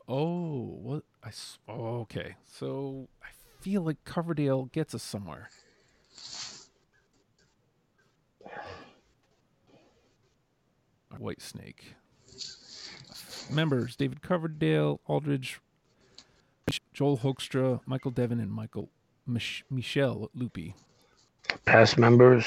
Oh, 0.09 0.79
what? 0.83 1.03
I 1.23 1.31
oh, 1.69 2.01
okay. 2.01 2.35
So 2.45 3.09
I 3.23 3.29
feel 3.61 3.83
like 3.83 4.05
Coverdale 4.05 4.65
gets 4.67 4.95
us 4.95 5.03
somewhere. 5.03 5.49
White 11.19 11.43
Snake. 11.43 11.95
Members: 13.49 13.97
David 13.97 14.23
Coverdale, 14.23 15.01
Aldridge, 15.07 15.61
Joel 16.95 17.19
Hoekstra, 17.19 17.81
Michael 17.87 18.13
Devin, 18.13 18.41
and 18.41 18.53
Michael 18.53 18.91
Mich- 19.27 19.65
Michele 19.71 20.31
Luppi. 20.37 20.75
Past 21.67 21.99
members. 21.99 22.47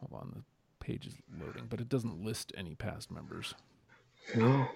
Hold 0.00 0.22
on, 0.22 0.32
the 0.36 0.86
page 0.86 1.06
is 1.06 1.16
loading, 1.38 1.66
but 1.68 1.80
it 1.80 1.88
doesn't 1.88 2.24
list 2.24 2.52
any 2.56 2.74
past 2.74 3.10
members. 3.10 3.54
No. 4.34 4.68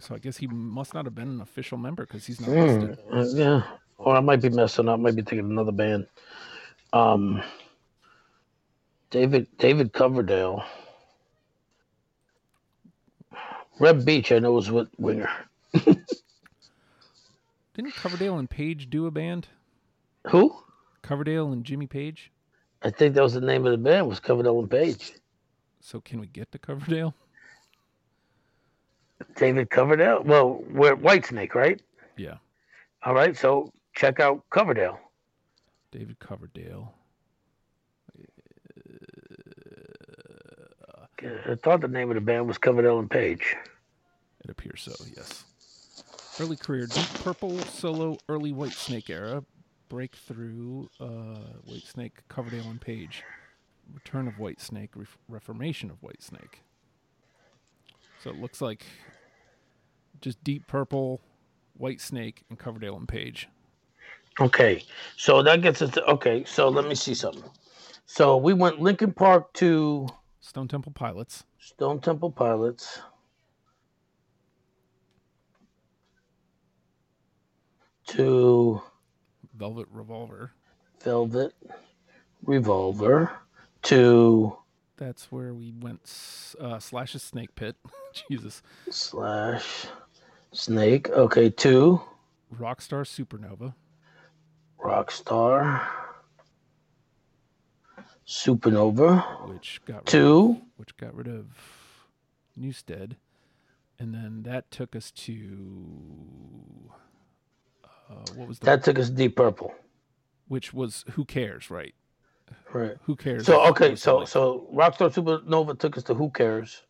So 0.00 0.14
I 0.14 0.18
guess 0.18 0.38
he 0.38 0.46
must 0.48 0.94
not 0.94 1.06
have 1.06 1.14
been 1.14 1.28
an 1.28 1.40
official 1.40 1.78
member 1.78 2.06
because 2.06 2.26
he's 2.26 2.40
not 2.40 2.56
Hmm, 2.56 2.58
listed. 2.58 2.98
yeah. 3.34 3.62
Or 3.98 4.16
I 4.16 4.20
might 4.20 4.42
be 4.42 4.50
messing 4.50 4.88
up. 4.88 5.00
Might 5.00 5.16
be 5.16 5.22
thinking 5.22 5.50
another 5.50 5.72
band. 5.72 6.06
Um, 6.94 7.42
David 9.10 9.48
David 9.58 9.92
Coverdale. 9.92 10.62
Reb 13.80 14.04
Beach, 14.04 14.30
I 14.30 14.38
know 14.38 14.52
was 14.52 14.70
with 14.70 14.88
Winger. 14.96 15.28
Didn't 15.72 16.06
Coverdale 17.96 18.38
and 18.38 18.48
Page 18.48 18.88
do 18.88 19.06
a 19.06 19.10
band? 19.10 19.48
Who? 20.28 20.54
Coverdale 21.02 21.50
and 21.50 21.64
Jimmy 21.64 21.88
Page. 21.88 22.30
I 22.82 22.90
think 22.90 23.16
that 23.16 23.22
was 23.22 23.34
the 23.34 23.40
name 23.40 23.66
of 23.66 23.72
the 23.72 23.78
band. 23.78 24.06
Was 24.06 24.20
Coverdale 24.20 24.60
and 24.60 24.70
Page. 24.70 25.14
So 25.80 26.00
can 26.00 26.20
we 26.20 26.28
get 26.28 26.52
to 26.52 26.58
Coverdale? 26.58 27.12
David 29.34 29.68
Coverdale. 29.70 30.22
Well, 30.22 30.62
we're 30.70 30.94
Whitesnake, 30.94 31.56
right? 31.56 31.82
Yeah, 32.16 32.36
All 33.04 33.14
right. 33.14 33.36
So 33.36 33.72
check 33.94 34.20
out 34.20 34.44
Coverdale. 34.50 35.00
David 35.94 36.18
Coverdale. 36.18 36.92
I 41.22 41.54
thought 41.54 41.80
the 41.80 41.88
name 41.88 42.10
of 42.10 42.16
the 42.16 42.20
band 42.20 42.48
was 42.48 42.58
Coverdale 42.58 42.98
and 42.98 43.08
Page. 43.08 43.54
It 44.42 44.50
appears 44.50 44.82
so. 44.82 44.92
Yes. 45.16 45.44
Early 46.40 46.56
career: 46.56 46.86
Deep 46.86 47.08
Purple 47.22 47.58
solo, 47.60 48.18
early 48.28 48.50
White 48.52 48.72
Snake 48.72 49.08
era, 49.08 49.44
breakthrough. 49.88 50.88
Uh, 50.98 51.38
White 51.64 51.84
Snake, 51.86 52.26
Coverdale 52.28 52.68
and 52.68 52.80
Page. 52.80 53.22
Return 53.94 54.26
of 54.26 54.38
White 54.40 54.60
Snake, 54.60 54.90
ref- 54.96 55.18
reformation 55.28 55.90
of 55.90 56.02
White 56.02 56.22
Snake. 56.22 56.62
So 58.22 58.30
it 58.30 58.36
looks 58.40 58.60
like 58.60 58.84
just 60.20 60.42
Deep 60.42 60.66
Purple, 60.66 61.20
White 61.74 62.00
Snake, 62.00 62.42
and 62.50 62.58
Coverdale 62.58 62.96
and 62.96 63.06
Page. 63.06 63.48
Okay, 64.40 64.82
so 65.16 65.42
that 65.42 65.62
gets 65.62 65.80
us 65.80 65.90
to 65.92 66.04
okay. 66.06 66.44
So 66.44 66.68
let 66.68 66.86
me 66.86 66.94
see 66.94 67.14
something. 67.14 67.44
So 68.06 68.36
we 68.36 68.52
went 68.52 68.80
Linkin 68.80 69.12
Park 69.12 69.52
to 69.54 70.08
Stone 70.40 70.68
Temple 70.68 70.92
Pilots. 70.92 71.44
Stone 71.58 72.00
Temple 72.00 72.32
Pilots. 72.32 73.00
To 78.08 78.82
Velvet 79.56 79.86
Revolver. 79.90 80.52
Velvet 81.02 81.54
Revolver 82.44 83.32
to 83.82 84.58
That's 84.96 85.30
where 85.30 85.54
we 85.54 85.72
went. 85.80 86.00
Uh, 86.60 86.78
Slash's 86.78 87.22
Snake 87.22 87.54
Pit. 87.54 87.76
Jesus. 88.28 88.62
slash 88.90 89.86
Snake. 90.52 91.08
Okay, 91.10 91.50
to 91.50 92.00
Rockstar 92.58 93.04
Supernova. 93.04 93.74
Rockstar 94.84 95.80
Supernova 98.26 99.48
which 99.48 99.80
got 99.86 99.96
rid 99.96 100.06
to 100.06 100.50
of, 100.50 100.56
which 100.76 100.96
got 100.96 101.14
rid 101.14 101.26
of 101.28 101.46
Newsted, 102.58 103.16
and 103.98 104.14
then 104.14 104.42
that 104.44 104.70
took 104.70 104.94
us 104.94 105.10
to 105.10 106.90
uh, 107.84 108.14
what 108.36 108.46
was 108.48 108.58
the 108.60 108.66
that 108.66 108.84
took 108.84 108.98
us 108.98 109.10
Deep 109.10 109.36
Purple. 109.36 109.74
which 110.48 110.72
was 110.72 111.04
Who 111.12 111.24
Cares, 111.24 111.70
right? 111.70 111.94
Right. 112.72 112.96
Who 113.04 113.16
cares? 113.16 113.46
So 113.46 113.62
okay, 113.68 113.96
so 113.96 114.18
like- 114.18 114.28
so 114.28 114.68
Rockstar 114.72 115.10
Supernova 115.12 115.78
took 115.78 115.96
us 115.96 116.04
to 116.04 116.14
Who 116.14 116.30
Cares, 116.30 116.82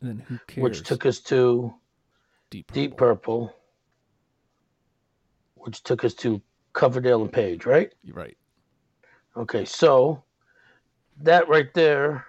and 0.00 0.10
then 0.10 0.18
Who 0.28 0.38
Cares? 0.46 0.62
which 0.62 0.82
took 0.82 1.04
us 1.06 1.20
to 1.20 1.74
Deep 2.50 2.66
Purple. 2.68 2.82
Deep 2.82 2.96
Purple, 2.96 3.56
which 5.64 5.82
took 5.82 6.04
us 6.04 6.14
to 6.14 6.40
Coverdale 6.72 7.22
and 7.22 7.32
Page, 7.32 7.66
right? 7.66 7.92
You're 8.02 8.16
right. 8.16 8.36
Okay, 9.36 9.64
so 9.64 10.22
that 11.22 11.48
right 11.48 11.72
there 11.74 12.24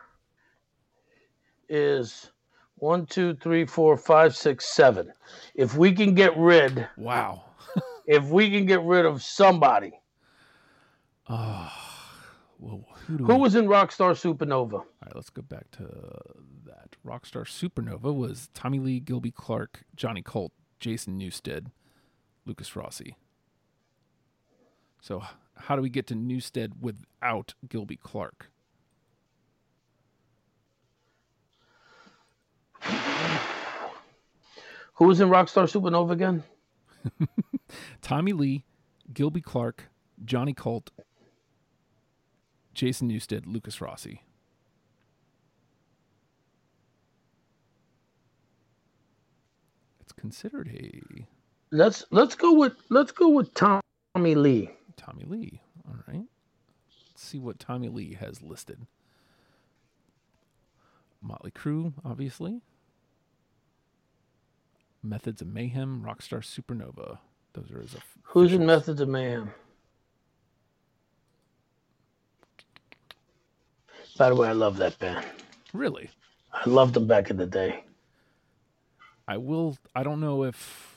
is 1.69 2.31
one, 2.75 3.05
two, 3.05 3.35
three, 3.35 3.65
four, 3.65 3.97
five, 3.97 4.35
six, 4.35 4.65
seven. 4.65 5.11
If 5.53 5.75
we 5.77 5.91
can 5.91 6.13
get 6.13 6.35
rid, 6.37 6.87
Wow. 6.97 7.43
if 8.07 8.25
we 8.25 8.49
can 8.49 8.65
get 8.65 8.81
rid 8.83 9.05
of 9.05 9.21
somebody, 9.21 9.93
Oh, 11.27 11.71
well, 12.59 12.85
who 13.07 13.17
do 13.17 13.25
who 13.25 13.33
we? 13.33 13.39
was 13.41 13.55
in 13.55 13.65
Rockstar 13.65 14.11
Supernova? 14.13 14.73
All 14.73 14.85
right, 15.03 15.15
let's 15.15 15.31
go 15.31 15.41
back 15.41 15.71
to 15.71 15.83
that. 16.65 16.95
Rockstar 17.05 17.45
Supernova 17.45 18.13
was 18.15 18.49
Tommy 18.53 18.77
Lee, 18.79 18.99
Gilby 18.99 19.31
Clarke, 19.31 19.83
Johnny 19.95 20.21
Colt, 20.21 20.51
Jason 20.79 21.19
Newsted, 21.19 21.71
Lukas 22.45 22.75
Rossi. 22.75 23.15
So, 25.05 25.21
how 25.55 25.75
do 25.75 25.83
we 25.83 25.91
get 25.91 26.07
to 26.07 26.15
Newsted 26.15 26.81
without 26.81 27.53
Gilby 27.69 27.95
Clarke? 27.95 28.50
Who 34.95 35.05
was 35.05 35.21
in 35.21 35.29
Rockstar 35.29 35.69
Supernova 35.71 36.09
again? 36.09 36.43
Tommy 38.01 38.33
Lee, 38.33 38.65
Gilby 39.13 39.41
Clarke, 39.41 39.89
Johnny 40.24 40.55
Colt, 40.55 40.89
Jason 42.74 43.07
Newsted, 43.07 43.43
Lukas 43.45 43.79
Rossi. 43.79 44.24
It's 50.00 50.13
considered 50.13 50.67
a 50.74 51.27
Let's 51.69 52.05
let's 52.09 52.33
go 52.33 52.53
with 52.53 52.74
let's 52.89 53.12
go 53.12 53.29
with 53.29 53.53
Tommy 53.53 54.33
Lee. 54.33 54.71
Tommy 54.97 55.23
Lee. 55.25 55.61
All 55.87 55.97
right. 56.07 56.25
Let's 57.11 57.23
see 57.23 57.39
what 57.39 57.59
Tommy 57.59 57.89
Lee 57.89 58.13
has 58.13 58.41
listed. 58.41 58.87
Motley 61.21 61.51
Crue, 61.51 61.93
obviously. 62.03 62.61
Methods 65.01 65.41
of 65.41 65.48
Mayhem, 65.48 66.03
Rockstar 66.05 66.41
Supernova. 66.41 67.20
Those 67.53 67.72
are 67.72 67.81
his. 67.81 67.96
Who's 68.24 68.53
in. 68.53 68.65
Methods 68.65 69.00
of 69.01 69.07
Mayhem? 69.09 69.51
By 74.17 74.29
the 74.29 74.35
way, 74.35 74.48
I 74.50 74.53
love 74.53 74.77
that 74.77 74.98
band. 75.00 75.25
Really? 75.74 76.09
I 76.53 76.70
loved 76.70 76.93
them 76.93 77.07
back 77.07 77.29
in 77.29 77.37
the 77.37 77.46
day. 77.46 77.83
I 79.27 79.37
will. 79.37 79.77
I 79.96 80.03
don't 80.03 80.20
know 80.20 80.43
if. 80.43 80.95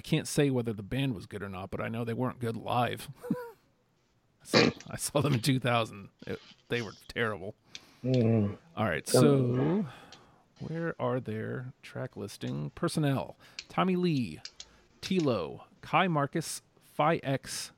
I 0.00 0.02
can't 0.02 0.26
say 0.26 0.48
whether 0.48 0.72
the 0.72 0.82
band 0.82 1.14
was 1.14 1.26
good 1.26 1.42
or 1.42 1.50
not, 1.50 1.70
but 1.70 1.78
I 1.82 1.88
know 1.88 2.06
they 2.06 2.14
weren't 2.14 2.38
good 2.38 2.56
live. 2.56 3.06
I, 3.30 3.34
saw, 4.44 4.70
I 4.92 4.96
saw 4.96 5.20
them 5.20 5.34
in 5.34 5.40
2000. 5.40 6.08
It- 6.26 6.40
they 6.70 6.80
were 6.80 6.94
terrible. 7.08 7.54
Mhm. 8.02 8.56
All 8.78 8.86
right, 8.86 9.06
so 9.06 9.84
where 10.60 10.94
are 10.98 11.20
their 11.20 11.74
track 11.82 12.16
listing 12.16 12.70
personnel? 12.74 13.36
Tommy 13.68 13.94
Lee, 13.94 14.40
Tilo, 15.02 15.64
Kai 15.82 16.08
Marcus, 16.08 16.62
Phi 16.96 17.16
X, 17.22 17.72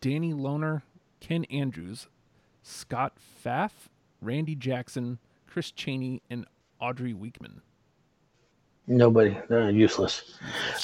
Danny 0.00 0.32
Lohner, 0.32 0.82
Ken 1.18 1.44
Andrews, 1.46 2.06
Scott 2.62 3.14
Pfaff, 3.18 3.88
Randy 4.22 4.54
Jackson, 4.54 5.18
Chris 5.48 5.72
Cheney, 5.72 6.22
and 6.30 6.46
Audrey 6.80 7.12
Weekman. 7.12 7.62
Nobody. 8.86 9.36
They're 9.48 9.70
useless. 9.70 10.38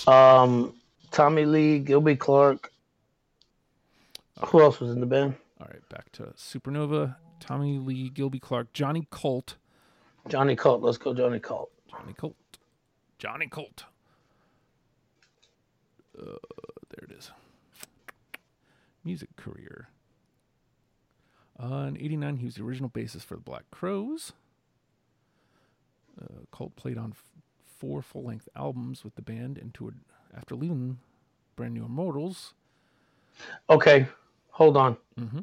Um, 0.07 0.75
Tommy 1.11 1.45
Lee, 1.45 1.79
Gilby 1.79 2.17
Clarke. 2.17 2.73
Who 4.47 4.61
else 4.61 4.81
was 4.81 4.91
in 4.91 5.01
the 5.01 5.07
band? 5.07 5.35
All 5.61 5.67
right, 5.67 5.89
back 5.89 6.13
to 6.13 6.25
Supernova. 6.37 7.17
Tommy 7.41 7.79
Lee, 7.79 8.11
Gilby 8.11 8.39
Clarke, 8.39 8.73
Johnny 8.73 9.07
Colt, 9.11 9.57
Johnny 10.29 10.57
Colt. 10.57 10.83
Let's 10.83 10.99
go, 10.99 11.15
Johnny 11.15 11.39
Colt. 11.39 11.71
Johnny 11.91 12.13
Colt, 12.13 12.37
Johnny 13.19 13.47
Colt. 13.47 13.85
Uh, 16.19 16.37
there 16.91 17.09
it 17.09 17.13
is. 17.13 17.31
Music 19.05 19.35
career. 19.37 19.89
Uh, 21.63 21.87
in 21.89 21.97
'89, 21.97 22.37
he 22.39 22.45
was 22.45 22.55
the 22.57 22.63
original 22.63 22.91
bassist 22.91 23.23
for 23.23 23.35
the 23.35 23.41
Black 23.41 23.65
Crowes. 23.71 24.33
Uh, 26.21 26.45
Colt 26.51 26.75
played 26.77 26.99
on 26.99 27.13
f- 27.13 27.36
four 27.79 28.03
full-length 28.03 28.49
albums 28.57 29.05
with 29.05 29.15
the 29.15 29.23
band 29.23 29.59
and 29.59 29.73
toured 29.75 29.97
after 30.37 30.55
leaving 30.55 30.99
Brand 31.57 31.75
New 31.75 31.85
Immortals. 31.85 32.55
Okay, 33.69 34.07
hold 34.51 34.77
on. 34.77 34.97
Mm-hmm. 35.19 35.41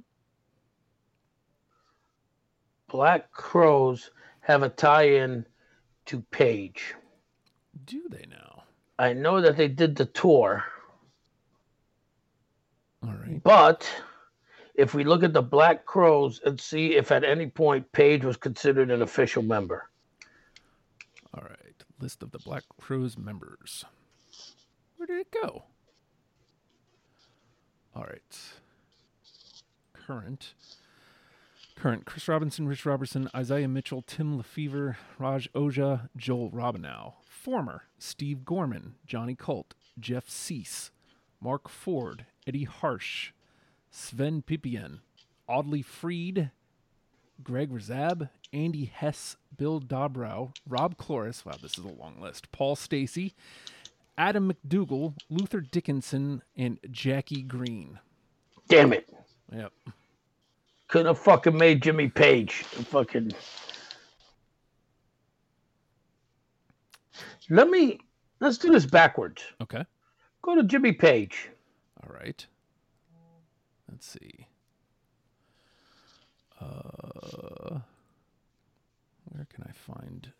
Black 2.87 3.31
Crowes 3.31 4.11
have 4.41 4.63
a 4.63 4.69
tie-in 4.69 5.45
to 6.05 6.21
Page. 6.31 6.93
Do 7.85 8.03
they 8.09 8.25
now? 8.29 8.63
I 8.99 9.13
know 9.13 9.41
that 9.41 9.57
they 9.57 9.67
did 9.67 9.95
the 9.95 10.05
tour, 10.05 10.63
All 13.03 13.09
right. 13.13 13.41
but 13.43 13.89
if 14.75 14.93
we 14.93 15.03
look 15.03 15.23
at 15.23 15.33
the 15.33 15.41
Black 15.41 15.85
Crowes 15.85 16.39
and 16.45 16.59
see 16.59 16.95
if 16.95 17.11
at 17.11 17.23
any 17.23 17.47
point 17.47 17.91
Page 17.91 18.23
was 18.23 18.37
considered 18.37 18.91
an 18.91 19.01
official 19.01 19.41
member. 19.43 19.89
List 22.03 22.21
of 22.21 22.31
the 22.31 22.39
Black 22.39 22.63
Crowes 22.81 23.17
members. 23.17 23.85
Where 24.97 25.07
did 25.07 25.19
it 25.19 25.31
go? 25.31 25.63
All 27.95 28.03
right. 28.03 28.39
Current. 29.93 30.53
Current 31.77 32.03
Chris 32.03 32.27
Robinson, 32.27 32.67
Rich 32.67 32.85
Robertson, 32.85 33.29
Isaiah 33.33 33.69
Mitchell, 33.69 34.01
Tim 34.01 34.35
Lefevre, 34.35 34.97
Raj 35.17 35.49
Oja, 35.53 36.09
Joel 36.17 36.51
Robinow. 36.51 37.13
Former 37.29 37.83
Steve 37.97 38.43
Gorman, 38.43 38.95
Johnny 39.05 39.33
Colt, 39.33 39.73
Jeff 39.97 40.29
Cease, 40.29 40.91
Mark 41.39 41.69
Ford, 41.69 42.25
Eddie 42.45 42.67
Harsch, 42.67 43.31
Sven 43.91 44.41
Pipien, 44.41 44.99
Audley 45.47 45.81
Freed, 45.81 46.51
Greg 47.41 47.71
Rzab, 47.71 48.29
Andy 48.51 48.85
Hess, 48.85 49.37
Bill 49.57 49.79
Dobrow, 49.79 50.53
Rob 50.67 50.97
Clores, 50.97 51.45
wow, 51.45 51.53
this 51.61 51.77
is 51.77 51.85
a 51.85 51.89
long 51.89 52.19
list, 52.19 52.51
Paul 52.51 52.75
Stacey, 52.75 53.33
Adam 54.17 54.51
McDougall, 54.51 55.15
Luther 55.29 55.61
Dickinson, 55.61 56.43
and 56.55 56.79
Jackie 56.91 57.41
Greene. 57.41 57.99
Damn 58.67 58.93
it. 58.93 59.09
Yep. 59.51 59.71
Couldn't 60.87 61.07
have 61.07 61.19
fucking 61.19 61.57
made 61.57 61.81
Jimmy 61.81 62.07
Page. 62.07 62.51
Fucking. 62.51 63.31
Let 67.49 67.69
me. 67.69 67.99
Let's 68.39 68.57
do 68.57 68.71
this 68.71 68.85
backwards. 68.85 69.43
Okay. 69.61 69.83
Go 70.41 70.55
to 70.55 70.63
Jimmy 70.63 70.91
Page. 70.91 71.49
All 72.03 72.13
right. 72.13 72.45
Let's 73.89 74.07
see. 74.07 74.47
Uh, 76.63 77.79
where 79.25 79.47
can 79.53 79.63
I 79.67 79.71
find? 79.71 80.31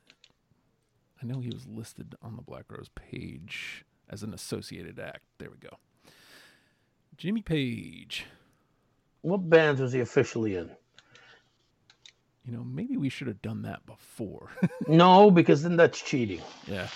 I 1.22 1.26
know 1.26 1.40
he 1.40 1.50
was 1.50 1.66
listed 1.68 2.16
on 2.22 2.36
the 2.36 2.42
Black 2.42 2.66
Rose 2.70 2.90
page 2.96 3.86
as 4.10 4.24
an 4.24 4.34
associated 4.34 5.00
act. 5.00 5.24
There 5.38 5.50
we 5.50 5.58
go. 5.58 5.78
Jimmy 7.18 7.42
Page. 7.42 8.26
What 9.22 9.50
bands 9.50 9.80
was 9.82 9.94
he 9.94 10.00
officially 10.02 10.56
in? 10.56 10.70
You 12.46 12.52
know, 12.52 12.64
maybe 12.66 12.98
we 12.98 13.08
should 13.08 13.28
have 13.28 13.42
done 13.42 13.62
that 13.64 13.86
before. 13.86 14.50
No, 14.88 15.32
because 15.32 15.64
then 15.64 15.78
that's 15.78 16.02
cheating. 16.02 16.42
yeah. 16.68 16.88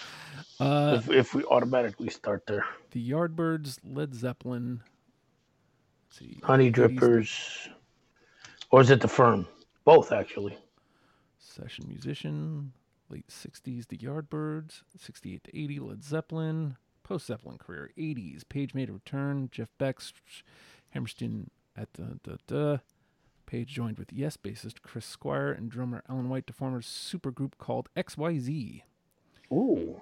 Uh, 0.60 0.96
If, 1.00 1.10
if 1.10 1.34
we 1.34 1.44
automatically 1.46 2.10
start 2.10 2.46
there. 2.46 2.66
the 2.92 3.10
Yardbirds, 3.10 3.80
Led 3.86 4.14
Zeppelin, 4.14 4.82
see. 6.10 6.38
Honey 6.44 6.70
80s 6.70 6.76
Drippers, 7.00 7.70
or 8.72 8.82
is 8.82 8.90
it 8.90 9.02
the 9.02 9.08
firm? 9.08 9.48
Both 9.86 10.12
actually. 10.12 10.58
Session 11.40 11.86
musician. 11.88 12.74
Late 13.10 13.28
60s, 13.28 13.88
The 13.88 13.98
Yardbirds. 13.98 14.82
68 15.00 15.44
to 15.46 15.58
80, 15.58 15.80
Led 15.80 16.04
Zeppelin. 16.04 16.76
Post 17.04 17.28
Zeppelin 17.28 17.58
career. 17.58 17.92
80s, 17.98 18.48
Page 18.48 18.74
made 18.74 18.90
a 18.90 18.94
return. 18.94 19.50
Jeff 19.52 19.70
Beck, 19.78 20.00
Hammerstein 20.90 21.50
at 21.76 21.94
the. 21.94 22.20
the, 22.24 22.40
the. 22.48 22.82
Page 23.46 23.70
joined 23.70 23.98
with 23.98 24.12
Yes 24.12 24.36
bassist 24.36 24.82
Chris 24.82 25.06
Squire 25.06 25.54
and 25.54 25.72
drummer 25.72 26.04
Alan 26.10 26.28
White 26.28 26.48
to 26.48 26.54
form 26.54 26.76
a 26.76 26.80
supergroup 26.80 27.54
called 27.58 27.88
XYZ. 27.96 28.82
Ooh. 29.54 30.02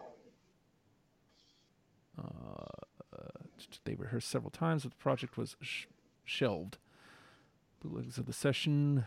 Uh, 2.17 2.65
they 3.83 3.93
rehearsed 3.93 4.29
several 4.29 4.49
times, 4.49 4.81
but 4.81 4.91
the 4.93 4.97
project 4.97 5.37
was 5.37 5.55
sh- 5.61 5.85
shelved. 6.23 6.79
Bootlegs 7.85 8.17
of 8.17 8.25
the 8.25 8.33
session 8.33 9.05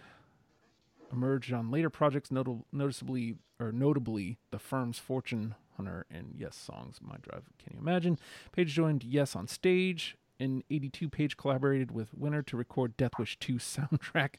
emerged 1.12 1.53
on 1.53 1.71
later 1.71 1.91
projects, 1.91 2.29
notal- 2.29 2.62
noticeably 2.73 3.35
or 3.59 3.73
notably 3.73 4.38
the 4.53 4.59
firm's 4.61 5.01
Fortune 5.01 5.57
Hunter 5.77 6.07
and 6.11 6.35
Yes 6.38 6.55
songs. 6.55 7.01
My 7.03 7.17
Drive, 7.21 7.43
can 7.59 7.75
you 7.75 7.81
imagine? 7.81 8.21
Page 8.53 8.73
joined 8.73 9.03
Yes 9.03 9.35
on 9.35 9.49
stage. 9.49 10.17
In 10.38 10.62
'82, 10.71 11.09
Page 11.09 11.37
collaborated 11.37 11.91
with 11.91 12.14
Winter 12.14 12.41
to 12.43 12.57
record 12.57 12.97
Death 12.97 13.19
Wish 13.19 13.37
2 13.41 13.55
soundtrack. 13.59 14.35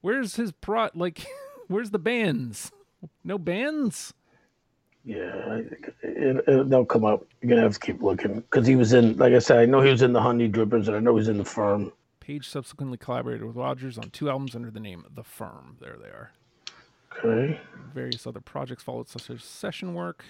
Where's 0.00 0.36
his 0.36 0.52
pro? 0.52 0.88
Like, 0.94 1.26
where's 1.68 1.90
the 1.90 1.98
bands? 1.98 2.72
No 3.22 3.36
bands. 3.36 4.14
Yeah, 5.04 5.60
it, 6.02 6.70
they'll 6.70 6.86
come 6.86 7.04
up. 7.04 7.26
You're 7.42 7.50
gonna 7.50 7.60
have 7.60 7.74
to 7.74 7.80
keep 7.80 8.00
looking 8.02 8.36
because 8.40 8.66
he 8.66 8.76
was 8.76 8.94
in. 8.94 9.18
Like 9.18 9.34
I 9.34 9.38
said, 9.38 9.58
I 9.58 9.66
know 9.66 9.82
he 9.82 9.90
was 9.90 10.00
in 10.00 10.14
the 10.14 10.22
Honey 10.22 10.48
Drippers, 10.48 10.88
and 10.88 10.96
I 10.96 11.00
know 11.00 11.16
he's 11.16 11.28
in 11.28 11.36
the 11.36 11.44
firm. 11.44 11.92
Page 12.22 12.48
subsequently 12.48 12.96
collaborated 12.96 13.44
with 13.44 13.56
Rodgers 13.56 13.98
on 13.98 14.10
two 14.10 14.30
albums 14.30 14.54
under 14.54 14.70
the 14.70 14.78
name 14.78 15.04
The 15.12 15.24
Firm. 15.24 15.76
There 15.80 15.96
they 16.00 16.06
are. 16.08 16.30
Okay. 17.18 17.60
Various 17.92 18.28
other 18.28 18.40
projects 18.40 18.84
followed, 18.84 19.08
such 19.08 19.28
as 19.28 19.42
session 19.42 19.92
work 19.92 20.24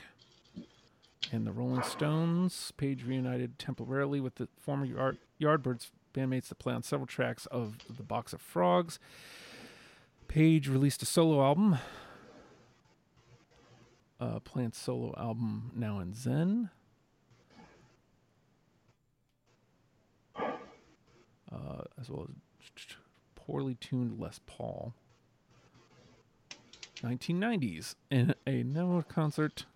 and 1.31 1.47
the 1.47 1.53
Rolling 1.53 1.83
Stones. 1.83 2.73
Page 2.79 3.05
reunited 3.05 3.59
temporarily 3.59 4.21
with 4.21 4.37
the 4.37 4.49
former 4.59 4.87
Yard- 4.87 5.19
Yardbirds 5.39 5.91
bandmates 6.15 6.49
to 6.49 6.55
play 6.55 6.73
on 6.73 6.83
several 6.83 7.07
tracks 7.07 7.45
of 7.47 7.77
The 7.95 8.03
Box 8.03 8.33
of 8.33 8.41
Frogs. 8.41 8.99
Page 10.29 10.69
released 10.69 11.03
a 11.03 11.07
solo 11.07 11.45
album, 11.45 11.77
uh, 14.19 14.41
Plant's 14.41 14.79
solo 14.79 15.15
album, 15.19 15.73
Now 15.77 15.99
and 15.99 16.17
Zen. 16.17 16.71
Uh, 21.53 21.83
as 22.01 22.09
well 22.09 22.27
as 22.29 22.87
poorly 23.35 23.75
tuned 23.75 24.19
Les 24.19 24.41
Paul. 24.47 24.95
1990s 27.03 27.97
in 28.11 28.35
a 28.47 28.63
no 28.63 29.05
concert. 29.09 29.67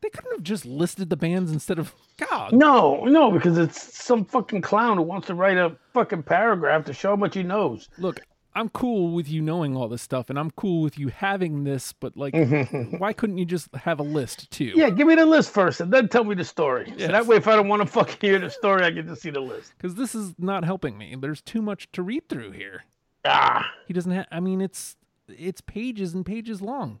They 0.00 0.08
couldn't 0.08 0.32
have 0.32 0.42
just 0.42 0.66
listed 0.66 1.10
the 1.10 1.16
bands 1.16 1.52
instead 1.52 1.78
of 1.78 1.94
God. 2.16 2.52
No, 2.52 3.04
no, 3.04 3.30
because 3.30 3.56
it's 3.56 3.80
some 4.02 4.24
fucking 4.24 4.62
clown 4.62 4.96
who 4.96 5.04
wants 5.04 5.28
to 5.28 5.34
write 5.34 5.58
a 5.58 5.76
fucking 5.92 6.24
paragraph 6.24 6.84
to 6.86 6.92
show 6.92 7.10
how 7.10 7.16
much 7.16 7.34
he 7.34 7.44
knows. 7.44 7.88
Look, 7.98 8.20
I'm 8.54 8.68
cool 8.68 9.12
with 9.12 9.28
you 9.28 9.40
knowing 9.40 9.76
all 9.76 9.88
this 9.88 10.02
stuff, 10.02 10.28
and 10.28 10.38
I'm 10.38 10.50
cool 10.52 10.82
with 10.82 10.98
you 10.98 11.08
having 11.08 11.64
this, 11.64 11.92
but 11.92 12.16
like, 12.16 12.34
why 12.98 13.12
couldn't 13.12 13.38
you 13.38 13.44
just 13.46 13.74
have 13.74 13.98
a 13.98 14.02
list 14.02 14.50
too? 14.50 14.72
Yeah, 14.74 14.90
give 14.90 15.06
me 15.06 15.14
the 15.14 15.24
list 15.24 15.50
first, 15.50 15.80
and 15.80 15.92
then 15.92 16.08
tell 16.08 16.24
me 16.24 16.34
the 16.34 16.44
story. 16.44 16.92
So 16.98 17.06
that 17.08 17.26
way, 17.26 17.36
if 17.36 17.48
I 17.48 17.56
don't 17.56 17.68
want 17.68 17.80
to 17.82 17.86
fucking 17.88 18.18
hear 18.20 18.38
the 18.38 18.50
story, 18.50 18.84
I 18.84 18.90
get 18.90 19.06
to 19.06 19.16
see 19.16 19.30
the 19.30 19.40
list. 19.40 19.72
Because 19.78 19.94
this 19.94 20.14
is 20.14 20.34
not 20.38 20.64
helping 20.64 20.98
me. 20.98 21.16
There's 21.18 21.40
too 21.40 21.62
much 21.62 21.90
to 21.92 22.02
read 22.02 22.28
through 22.28 22.50
here. 22.52 22.84
Ah, 23.24 23.70
He 23.86 23.94
doesn't 23.94 24.12
have. 24.12 24.26
I 24.30 24.40
mean, 24.40 24.60
it's 24.60 24.96
it's 25.28 25.60
pages 25.60 26.12
and 26.12 26.26
pages 26.26 26.60
long. 26.60 27.00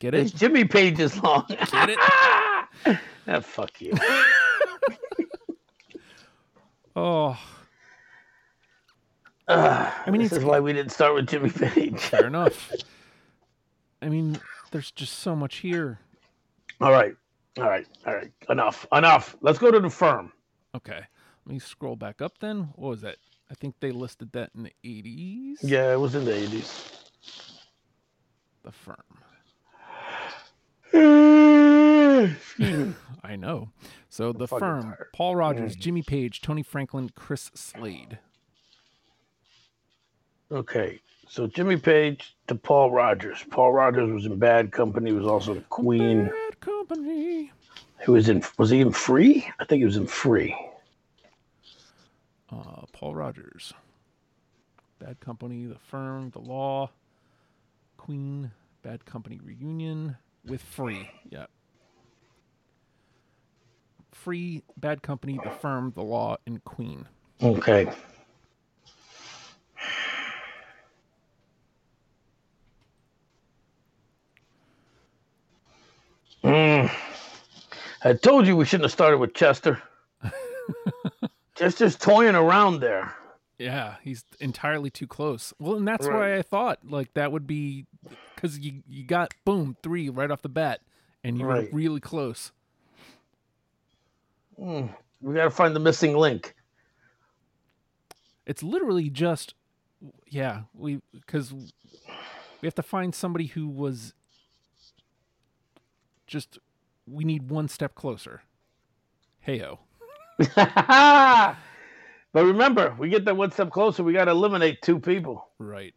Get 0.00 0.14
it? 0.14 0.20
it's 0.22 0.34
it? 0.34 0.38
Jimmy 0.38 0.64
Page's 0.64 1.22
long. 1.22 1.44
Get 1.48 1.90
it? 1.90 1.98
ah, 3.28 3.40
fuck 3.40 3.80
you. 3.80 3.92
Oh, 6.94 7.38
I 9.52 10.10
mean, 10.10 10.20
this 10.20 10.26
it's- 10.32 10.38
is 10.40 10.44
why 10.44 10.60
we 10.60 10.72
didn't 10.72 10.92
start 10.92 11.14
with 11.14 11.28
Jimmy 11.28 11.50
Page. 11.50 11.98
fair 12.00 12.26
enough. 12.26 12.72
I 14.00 14.08
mean, 14.08 14.38
there's 14.70 14.90
just 14.90 15.18
so 15.20 15.36
much 15.36 15.56
here. 15.56 16.00
All 16.80 16.90
right, 16.90 17.14
all 17.58 17.64
right, 17.68 17.86
all 18.06 18.14
right. 18.14 18.32
Enough, 18.48 18.86
enough. 18.92 19.36
Let's 19.40 19.58
go 19.58 19.70
to 19.70 19.78
the 19.78 19.90
firm. 19.90 20.32
Okay, 20.74 21.00
let 21.46 21.52
me 21.52 21.58
scroll 21.58 21.96
back 21.96 22.20
up 22.20 22.38
then. 22.38 22.70
What 22.74 22.88
was 22.88 23.00
that? 23.02 23.16
I 23.50 23.54
think 23.54 23.76
they 23.80 23.92
listed 23.92 24.32
that 24.32 24.50
in 24.56 24.62
the 24.62 24.72
80s. 24.84 25.58
Yeah, 25.62 25.92
it 25.92 26.00
was 26.00 26.14
in 26.14 26.24
the 26.24 26.34
eighties. 26.34 26.90
The 28.62 28.72
firm. 28.72 28.96
I 33.22 33.36
know. 33.36 33.70
So 34.08 34.32
the 34.32 34.48
firm: 34.48 34.82
tired. 34.82 35.08
Mm. 35.10 35.12
Paul 35.16 35.36
Rodgers, 35.36 35.76
Jimmy 35.76 36.02
Page, 36.02 36.40
Tony 36.40 36.62
Franklin, 36.62 37.10
Chris 37.14 37.50
Slade. 37.54 38.18
Okay, 40.52 41.00
so 41.26 41.46
Jimmy 41.46 41.78
Page 41.78 42.36
to 42.46 42.54
Paul 42.54 42.90
Rodgers. 42.90 43.42
Paul 43.50 43.72
Rodgers 43.72 44.12
was 44.12 44.26
in 44.26 44.38
Bad 44.38 44.70
Company. 44.70 45.10
He 45.10 45.16
Was 45.16 45.26
also 45.26 45.54
the 45.54 45.60
Queen. 45.62 46.26
Bad 46.26 46.60
Company. 46.60 47.50
He 48.04 48.10
was 48.10 48.28
in. 48.28 48.42
Was 48.58 48.68
he 48.68 48.80
in 48.80 48.92
Free? 48.92 49.48
I 49.58 49.64
think 49.64 49.78
he 49.78 49.86
was 49.86 49.96
in 49.96 50.06
Free. 50.06 50.54
Uh, 52.50 52.82
Paul 52.92 53.14
Rodgers. 53.14 53.72
Bad 54.98 55.20
Company, 55.20 55.64
The 55.64 55.78
Firm, 55.78 56.28
The 56.30 56.38
Law, 56.38 56.90
Queen, 57.96 58.50
Bad 58.82 59.06
Company 59.06 59.40
Reunion 59.42 60.16
with 60.44 60.60
Free. 60.60 61.08
Yeah. 61.30 61.46
Free, 64.12 64.62
Bad 64.76 65.02
Company, 65.02 65.40
The 65.42 65.50
Firm, 65.50 65.92
The 65.96 66.02
Law, 66.02 66.36
and 66.46 66.62
Queen. 66.64 67.08
Okay. 67.42 67.90
Mm. 76.44 76.90
I 78.04 78.12
told 78.14 78.46
you 78.46 78.56
we 78.56 78.64
shouldn't 78.64 78.84
have 78.84 78.92
started 78.92 79.18
with 79.18 79.34
Chester. 79.34 79.80
Chester's 81.56 81.96
toying 81.96 82.34
around 82.34 82.80
there. 82.80 83.14
Yeah, 83.58 83.96
he's 84.02 84.24
entirely 84.40 84.90
too 84.90 85.06
close. 85.06 85.52
Well, 85.60 85.76
and 85.76 85.86
that's 85.86 86.06
Right. 86.06 86.16
why 86.16 86.36
I 86.36 86.42
thought 86.42 86.80
like 86.84 87.14
that 87.14 87.30
would 87.30 87.46
be 87.46 87.86
because 88.34 88.58
you 88.58 88.82
you 88.88 89.04
got 89.04 89.32
boom 89.44 89.76
three 89.82 90.08
right 90.08 90.30
off 90.30 90.42
the 90.42 90.48
bat, 90.48 90.80
and 91.22 91.38
you 91.38 91.46
were 91.46 91.52
Right. 91.54 91.72
really 91.72 92.00
close. 92.00 92.50
We 94.56 95.34
got 95.34 95.44
to 95.44 95.50
find 95.50 95.76
the 95.76 95.80
missing 95.80 96.16
link. 96.16 96.54
It's 98.46 98.62
literally 98.62 99.08
just 99.10 99.54
yeah 100.26 100.62
we 100.74 101.00
because 101.12 101.52
we 101.52 102.66
have 102.66 102.74
to 102.74 102.82
find 102.82 103.14
somebody 103.14 103.46
who 103.46 103.68
was 103.68 104.14
just 106.32 106.58
we 107.06 107.24
need 107.24 107.50
one 107.50 107.68
step 107.68 107.94
closer. 107.94 108.42
Heyo. 109.46 109.78
but 110.56 111.56
remember, 112.34 112.94
we 112.98 113.08
get 113.10 113.24
that 113.26 113.36
one 113.36 113.50
step 113.50 113.70
closer. 113.70 114.02
We 114.02 114.14
got 114.14 114.24
to 114.24 114.30
eliminate 114.30 114.80
two 114.82 114.98
people 114.98 115.48
Right. 115.58 115.94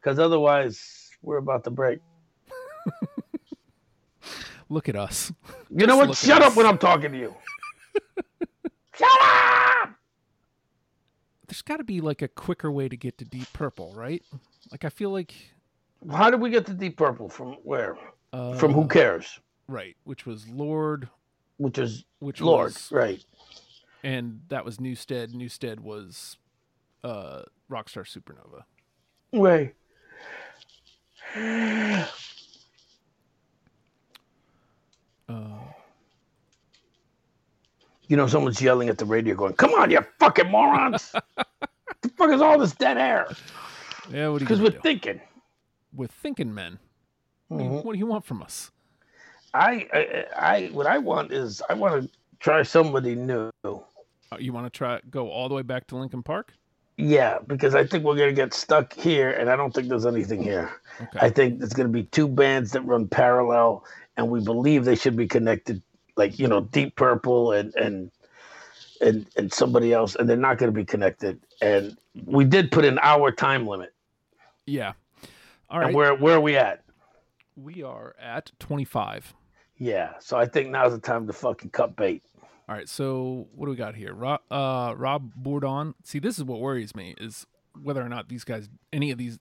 because 0.00 0.18
otherwise 0.18 1.08
we're 1.22 1.36
about 1.38 1.62
to 1.64 1.70
break. 1.70 2.00
Look 4.68 4.88
at 4.88 4.96
us. 4.96 5.32
You 5.70 5.86
know 5.86 5.96
what? 5.96 6.16
Shut 6.16 6.42
up 6.42 6.50
us. 6.52 6.56
when 6.56 6.66
I'm 6.66 6.78
talking 6.78 7.12
to 7.12 7.18
you. 7.18 7.34
Shut 8.94 9.08
up! 9.22 9.90
There's 11.46 11.62
got 11.62 11.76
to 11.76 11.84
be 11.84 12.00
like 12.00 12.22
a 12.22 12.28
quicker 12.28 12.72
way 12.72 12.88
to 12.88 12.96
get 12.96 13.18
to 13.18 13.24
Deep 13.24 13.46
Purple, 13.52 13.92
right? 13.94 14.22
Like 14.72 14.84
I 14.84 14.88
feel 14.88 15.10
like 15.10 15.34
How 16.10 16.30
did 16.30 16.40
we 16.40 16.50
get 16.50 16.66
to 16.66 16.74
Deep 16.74 16.96
Purple? 16.96 17.28
From 17.28 17.52
where? 17.62 17.96
uh, 18.32 18.54
From 18.54 18.72
Who 18.72 18.88
Cares? 18.88 19.38
Right, 19.68 19.96
which 20.04 20.26
was 20.26 20.48
Lord, 20.48 21.08
Which 21.56 21.78
is 21.78 22.04
which 22.20 22.40
Lord, 22.40 22.72
was, 22.74 22.92
right? 22.92 23.24
and 24.04 24.40
that 24.48 24.64
was 24.64 24.76
Newsted. 24.78 25.32
Newsted 25.34 25.80
was 25.80 26.36
uh, 27.02 27.42
Rockstar 27.70 28.04
Supernova. 28.06 28.62
Right. 29.32 29.74
Uh, 35.28 35.58
You 38.08 38.16
know, 38.16 38.28
someone's 38.28 38.62
yelling 38.62 38.88
at 38.88 38.98
the 38.98 39.04
radio, 39.04 39.34
going, 39.34 39.54
"Come 39.54 39.72
on, 39.74 39.90
you 39.90 39.98
fucking 40.20 40.48
morons! 40.48 41.10
the 41.36 42.08
fuck 42.16 42.30
is 42.30 42.40
all 42.40 42.56
this 42.56 42.72
dead 42.72 42.96
air?" 42.98 43.26
yeah, 44.12 44.28
what 44.28 44.38
do 44.38 44.44
you 44.44 44.46
Because 44.46 44.60
we're 44.60 44.70
do? 44.70 44.78
thinking. 44.80 45.20
We're 45.92 46.06
thinking 46.06 46.54
men. 46.54 46.78
What 47.48 47.58
do 47.58 47.64
you- 47.64 47.70
Mhm. 47.70 47.84
What 47.84 47.92
do 47.94 47.98
you 47.98 48.06
want 48.06 48.24
from 48.24 48.42
us? 48.44 48.70
I, 49.56 49.88
I, 49.92 50.24
I, 50.36 50.66
what 50.72 50.86
I 50.86 50.98
want 50.98 51.32
is, 51.32 51.62
I 51.68 51.74
want 51.74 52.02
to 52.02 52.10
try 52.40 52.62
somebody 52.62 53.14
new. 53.14 53.50
Uh, 53.64 53.78
you 54.38 54.52
want 54.52 54.66
to 54.66 54.76
try 54.76 55.00
go 55.10 55.30
all 55.30 55.48
the 55.48 55.54
way 55.54 55.62
back 55.62 55.86
to 55.88 55.96
Linkin 55.96 56.22
Park? 56.22 56.52
Yeah, 56.98 57.38
because 57.46 57.74
I 57.74 57.86
think 57.86 58.04
we're 58.04 58.16
gonna 58.16 58.32
get 58.32 58.54
stuck 58.54 58.92
here, 58.94 59.30
and 59.30 59.50
I 59.50 59.56
don't 59.56 59.72
think 59.74 59.88
there's 59.88 60.06
anything 60.06 60.42
here. 60.42 60.70
Okay. 61.00 61.18
I 61.20 61.28
think 61.28 61.58
there's 61.58 61.74
gonna 61.74 61.90
be 61.90 62.04
two 62.04 62.26
bands 62.26 62.72
that 62.72 62.80
run 62.82 63.06
parallel, 63.06 63.84
and 64.16 64.30
we 64.30 64.40
believe 64.42 64.86
they 64.86 64.94
should 64.94 65.14
be 65.16 65.26
connected, 65.26 65.82
like 66.16 66.38
you 66.38 66.48
know, 66.48 66.62
Deep 66.62 66.96
Purple 66.96 67.52
and 67.52 67.74
and 67.74 68.10
and 69.02 69.26
and 69.36 69.52
somebody 69.52 69.92
else, 69.92 70.14
and 70.16 70.28
they're 70.28 70.38
not 70.38 70.56
gonna 70.56 70.72
be 70.72 70.86
connected. 70.86 71.38
And 71.60 71.98
we 72.24 72.44
did 72.44 72.72
put 72.72 72.86
an 72.86 72.98
hour 73.02 73.30
time 73.30 73.66
limit. 73.66 73.92
yeah. 74.64 74.94
All 75.68 75.80
right. 75.80 75.88
And 75.88 75.96
where 75.96 76.14
where 76.14 76.36
are 76.36 76.40
we 76.40 76.56
at? 76.56 76.82
We 77.56 77.82
are 77.82 78.14
at 78.18 78.52
25. 78.58 79.34
Yeah, 79.78 80.12
so 80.20 80.36
I 80.36 80.46
think 80.46 80.70
now's 80.70 80.92
the 80.92 81.00
time 81.00 81.26
to 81.26 81.32
fucking 81.32 81.70
cut 81.70 81.96
bait. 81.96 82.22
All 82.68 82.74
right. 82.74 82.88
So 82.88 83.46
what 83.54 83.66
do 83.66 83.70
we 83.70 83.76
got 83.76 83.94
here? 83.94 84.12
Rob, 84.12 84.40
uh, 84.50 84.94
Rob 84.96 85.32
Bourdon. 85.36 85.94
See, 86.04 86.18
this 86.18 86.38
is 86.38 86.44
what 86.44 86.60
worries 86.60 86.94
me 86.94 87.14
is 87.18 87.46
whether 87.80 88.02
or 88.02 88.08
not 88.08 88.28
these 88.28 88.44
guys, 88.44 88.68
any 88.92 89.10
of 89.10 89.18
these 89.18 89.38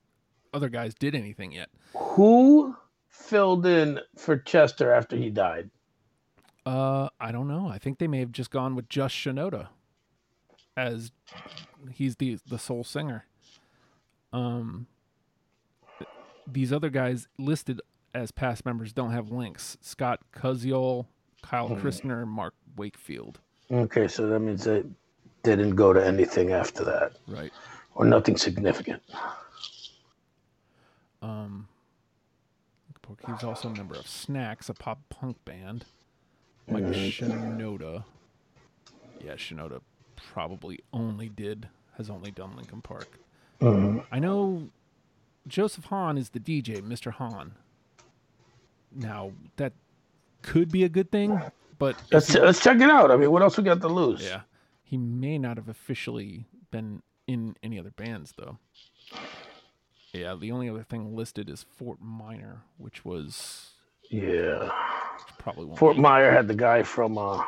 other 0.53 0.69
guys, 0.69 0.93
did 0.93 1.15
anything 1.15 1.51
yet. 1.51 1.69
Who 1.95 2.75
filled 3.09 3.65
in 3.65 3.99
for 4.17 4.37
Chester 4.37 4.93
after 4.93 5.15
he 5.15 5.29
died? 5.29 5.69
Uh, 6.65 7.09
I 7.19 7.31
don't 7.31 7.47
know. 7.47 7.67
I 7.67 7.77
think 7.77 7.99
they 7.99 8.07
may 8.07 8.19
have 8.19 8.31
just 8.31 8.51
gone 8.51 8.75
with 8.75 8.89
just 8.89 9.15
Shinoda 9.15 9.69
as 10.77 11.11
he's 11.91 12.17
the 12.17 12.39
the 12.47 12.59
sole 12.59 12.83
singer. 12.83 13.25
Um, 14.33 14.87
these 16.47 16.73
other 16.73 16.89
guys 16.89 17.27
listed 17.37 17.81
as 18.15 18.31
past 18.31 18.65
members 18.65 18.93
don't 18.93 19.11
have 19.11 19.31
links. 19.31 19.77
Scott 19.81 20.21
Koziol, 20.35 21.05
Kyle 21.43 21.67
hmm. 21.67 21.75
Christener, 21.75 22.25
Mark 22.25 22.53
Wakefield. 22.75 23.39
Okay, 23.71 24.07
so 24.07 24.27
that 24.27 24.39
means 24.39 24.63
they 24.63 24.83
didn't 25.43 25.75
go 25.75 25.93
to 25.93 26.03
anything 26.03 26.51
after 26.51 26.83
that, 26.85 27.13
Right. 27.27 27.51
or 27.93 28.05
nothing 28.05 28.37
significant. 28.37 29.01
Um, 31.21 31.67
he 33.25 33.31
was 33.31 33.43
also 33.43 33.69
a 33.69 33.71
member 33.71 33.95
of 33.95 34.07
Snacks, 34.07 34.69
a 34.69 34.73
pop 34.73 34.99
punk 35.09 35.43
band. 35.45 35.85
Mike 36.67 36.83
mm-hmm. 36.83 37.59
Shinoda. 37.59 38.03
Yeah, 39.23 39.33
Shinoda 39.33 39.81
probably 40.15 40.79
only 40.91 41.29
did 41.29 41.69
has 41.97 42.09
only 42.09 42.31
done 42.31 42.55
Linkin 42.55 42.81
Park. 42.81 43.19
Mm-hmm. 43.61 43.99
I 44.11 44.19
know 44.19 44.69
Joseph 45.47 45.85
Hahn 45.85 46.17
is 46.17 46.29
the 46.29 46.39
DJ, 46.39 46.81
Mr. 46.81 47.11
Hahn. 47.11 47.53
Now 48.95 49.31
that 49.57 49.73
could 50.41 50.71
be 50.71 50.83
a 50.83 50.89
good 50.89 51.11
thing, 51.11 51.39
but 51.77 51.95
Let's 52.11 52.31
he- 52.33 52.39
let's 52.39 52.59
check 52.59 52.77
it 52.77 52.89
out. 52.89 53.11
I 53.11 53.17
mean, 53.17 53.31
what 53.31 53.41
else 53.41 53.57
we 53.57 53.63
got 53.63 53.81
to 53.81 53.87
lose? 53.87 54.23
yeah, 54.23 54.41
he 54.83 54.97
may 54.97 55.37
not 55.37 55.57
have 55.57 55.69
officially 55.69 56.45
been 56.71 57.01
in 57.27 57.55
any 57.63 57.79
other 57.79 57.91
bands 57.91 58.33
though. 58.37 58.57
Yeah, 60.13 60.35
the 60.35 60.51
only 60.51 60.69
other 60.69 60.83
thing 60.83 61.15
listed 61.15 61.49
is 61.49 61.63
Fort 61.63 61.99
Minor, 62.01 62.61
which 62.77 63.03
was 63.03 63.71
yeah. 64.09 64.69
probably 65.39 65.65
won't 65.65 65.79
Fort 65.79 65.97
Meyer 65.97 66.31
had 66.31 66.47
the 66.47 66.55
guy 66.55 66.83
from. 66.83 67.17
uh 67.17 67.43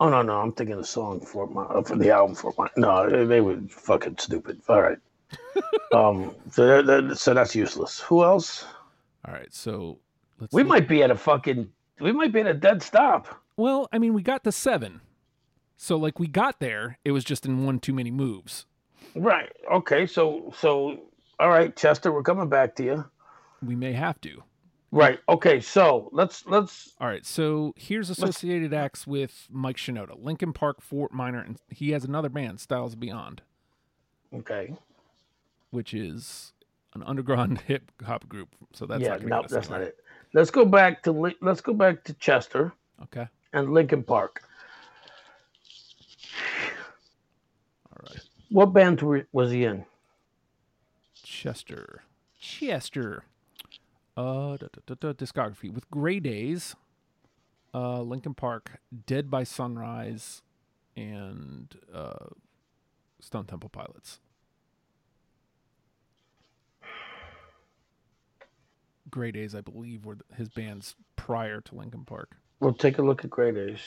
Oh 0.00 0.08
no, 0.08 0.22
no, 0.22 0.40
I'm 0.40 0.52
thinking 0.52 0.76
the 0.76 0.84
song 0.84 1.20
Fort 1.20 1.52
Meyer 1.52 1.82
for 1.82 1.96
the 1.96 2.10
album 2.10 2.36
Fort 2.36 2.56
Meyer. 2.58 2.70
No, 2.76 3.08
they, 3.08 3.24
they 3.24 3.40
were 3.40 3.58
fucking 3.68 4.18
stupid. 4.18 4.60
All 4.68 4.82
right. 4.82 4.98
um. 5.92 6.34
So 6.52 6.82
that, 6.82 6.86
that, 6.86 7.18
so 7.18 7.34
that's 7.34 7.54
useless. 7.56 8.00
Who 8.00 8.22
else? 8.22 8.64
All 9.26 9.32
right, 9.32 9.52
so 9.52 9.98
let's. 10.38 10.52
We 10.52 10.62
look- 10.62 10.68
might 10.68 10.88
be 10.88 11.02
at 11.02 11.10
a 11.10 11.16
fucking. 11.16 11.70
We 12.00 12.12
might 12.12 12.32
be 12.32 12.40
at 12.40 12.46
a 12.46 12.54
dead 12.54 12.82
stop. 12.82 13.28
Well, 13.56 13.88
I 13.92 13.98
mean, 13.98 14.14
we 14.14 14.22
got 14.22 14.42
to 14.44 14.52
seven, 14.52 15.00
so 15.76 15.96
like 15.96 16.18
we 16.18 16.26
got 16.26 16.60
there. 16.60 16.98
It 17.04 17.12
was 17.12 17.24
just 17.24 17.46
in 17.46 17.64
one 17.64 17.78
too 17.78 17.92
many 17.94 18.10
moves. 18.10 18.66
Right. 19.14 19.50
Okay. 19.72 20.06
So 20.06 20.52
so. 20.58 20.98
All 21.40 21.48
right, 21.48 21.74
Chester, 21.74 22.12
we're 22.12 22.22
coming 22.22 22.48
back 22.48 22.76
to 22.76 22.84
you. 22.84 23.04
We 23.60 23.74
may 23.74 23.92
have 23.92 24.20
to. 24.20 24.42
Right. 24.92 25.18
Okay. 25.28 25.60
So 25.60 26.08
let's 26.12 26.46
let's. 26.46 26.92
All 27.00 27.08
right, 27.08 27.24
so 27.26 27.74
here's 27.76 28.10
associated 28.10 28.72
acts 28.74 29.06
with 29.06 29.48
Mike 29.50 29.76
Shinoda, 29.76 30.14
Linkin 30.22 30.52
Park, 30.52 30.80
Fort 30.80 31.12
Minor, 31.12 31.40
and 31.40 31.58
he 31.68 31.90
has 31.90 32.04
another 32.04 32.28
band, 32.28 32.60
Styles 32.60 32.94
Beyond, 32.94 33.42
Okay. 34.32 34.74
which 35.70 35.92
is 35.94 36.52
an 36.94 37.02
underground 37.04 37.60
hip 37.66 37.90
hop 38.04 38.28
group. 38.28 38.48
So 38.72 38.86
that's 38.86 39.02
yeah. 39.02 39.16
not 39.16 39.22
No, 39.22 39.44
that's 39.48 39.70
not 39.70 39.82
it. 39.82 39.98
Let's 40.32 40.50
go 40.50 40.64
back 40.64 41.02
to 41.04 41.34
let's 41.40 41.60
go 41.60 41.72
back 41.72 42.04
to 42.04 42.14
Chester 42.14 42.72
Okay, 43.02 43.26
and 43.52 43.72
Linkin 43.72 44.02
Park. 44.02 44.42
all 47.90 48.06
right. 48.08 48.20
What 48.50 48.72
band 48.72 49.02
was 49.32 49.50
he 49.50 49.64
in? 49.64 49.84
Chester. 51.22 52.02
Chester. 52.40 53.24
Uh, 54.16 54.56
da, 54.56 54.68
da, 54.86 54.94
da, 54.94 55.12
discography 55.12 55.72
with 55.72 55.90
Grey 55.90 56.20
Daze, 56.20 56.76
uh, 57.74 58.00
Linkin 58.00 58.34
Park, 58.34 58.78
Dead 59.06 59.28
by 59.28 59.42
Sunrise, 59.42 60.42
and 60.96 61.74
uh, 61.92 62.26
Stone 63.20 63.46
Temple 63.46 63.70
Pilots. 63.70 64.20
Grey 69.10 69.32
Daze, 69.32 69.54
I 69.54 69.60
believe, 69.60 70.04
were 70.04 70.18
his 70.36 70.48
bands 70.48 70.94
prior 71.16 71.60
to 71.62 71.74
Linkin 71.74 72.04
Park. 72.04 72.36
We'll 72.60 72.74
take 72.74 72.98
a 72.98 73.02
look 73.02 73.24
at 73.24 73.30
Great 73.30 73.56
Ace. 73.56 73.80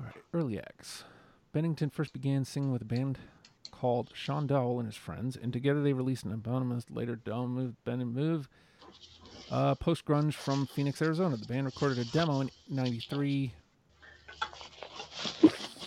All 0.00 0.06
right, 0.06 0.14
early 0.34 0.58
acts. 0.58 1.04
Bennington 1.52 1.90
first 1.90 2.12
began 2.12 2.44
singing 2.44 2.72
with 2.72 2.82
a 2.82 2.86
band 2.86 3.18
called 3.70 4.10
Sean 4.14 4.46
Dowdell 4.46 4.78
and 4.78 4.86
his 4.88 4.96
friends, 4.96 5.36
and 5.36 5.52
together 5.52 5.82
they 5.82 5.92
released 5.92 6.24
an 6.24 6.32
eponymous 6.32 6.84
later 6.90 7.16
Dowell 7.16 7.48
Move, 7.48 7.82
Bennett 7.84 8.08
Move, 8.08 8.48
uh, 9.50 9.74
post 9.74 10.04
grunge 10.04 10.34
from 10.34 10.66
Phoenix, 10.66 11.00
Arizona. 11.00 11.36
The 11.36 11.46
band 11.46 11.66
recorded 11.66 11.98
a 11.98 12.04
demo 12.06 12.40
in 12.40 12.50
'93. 12.68 13.52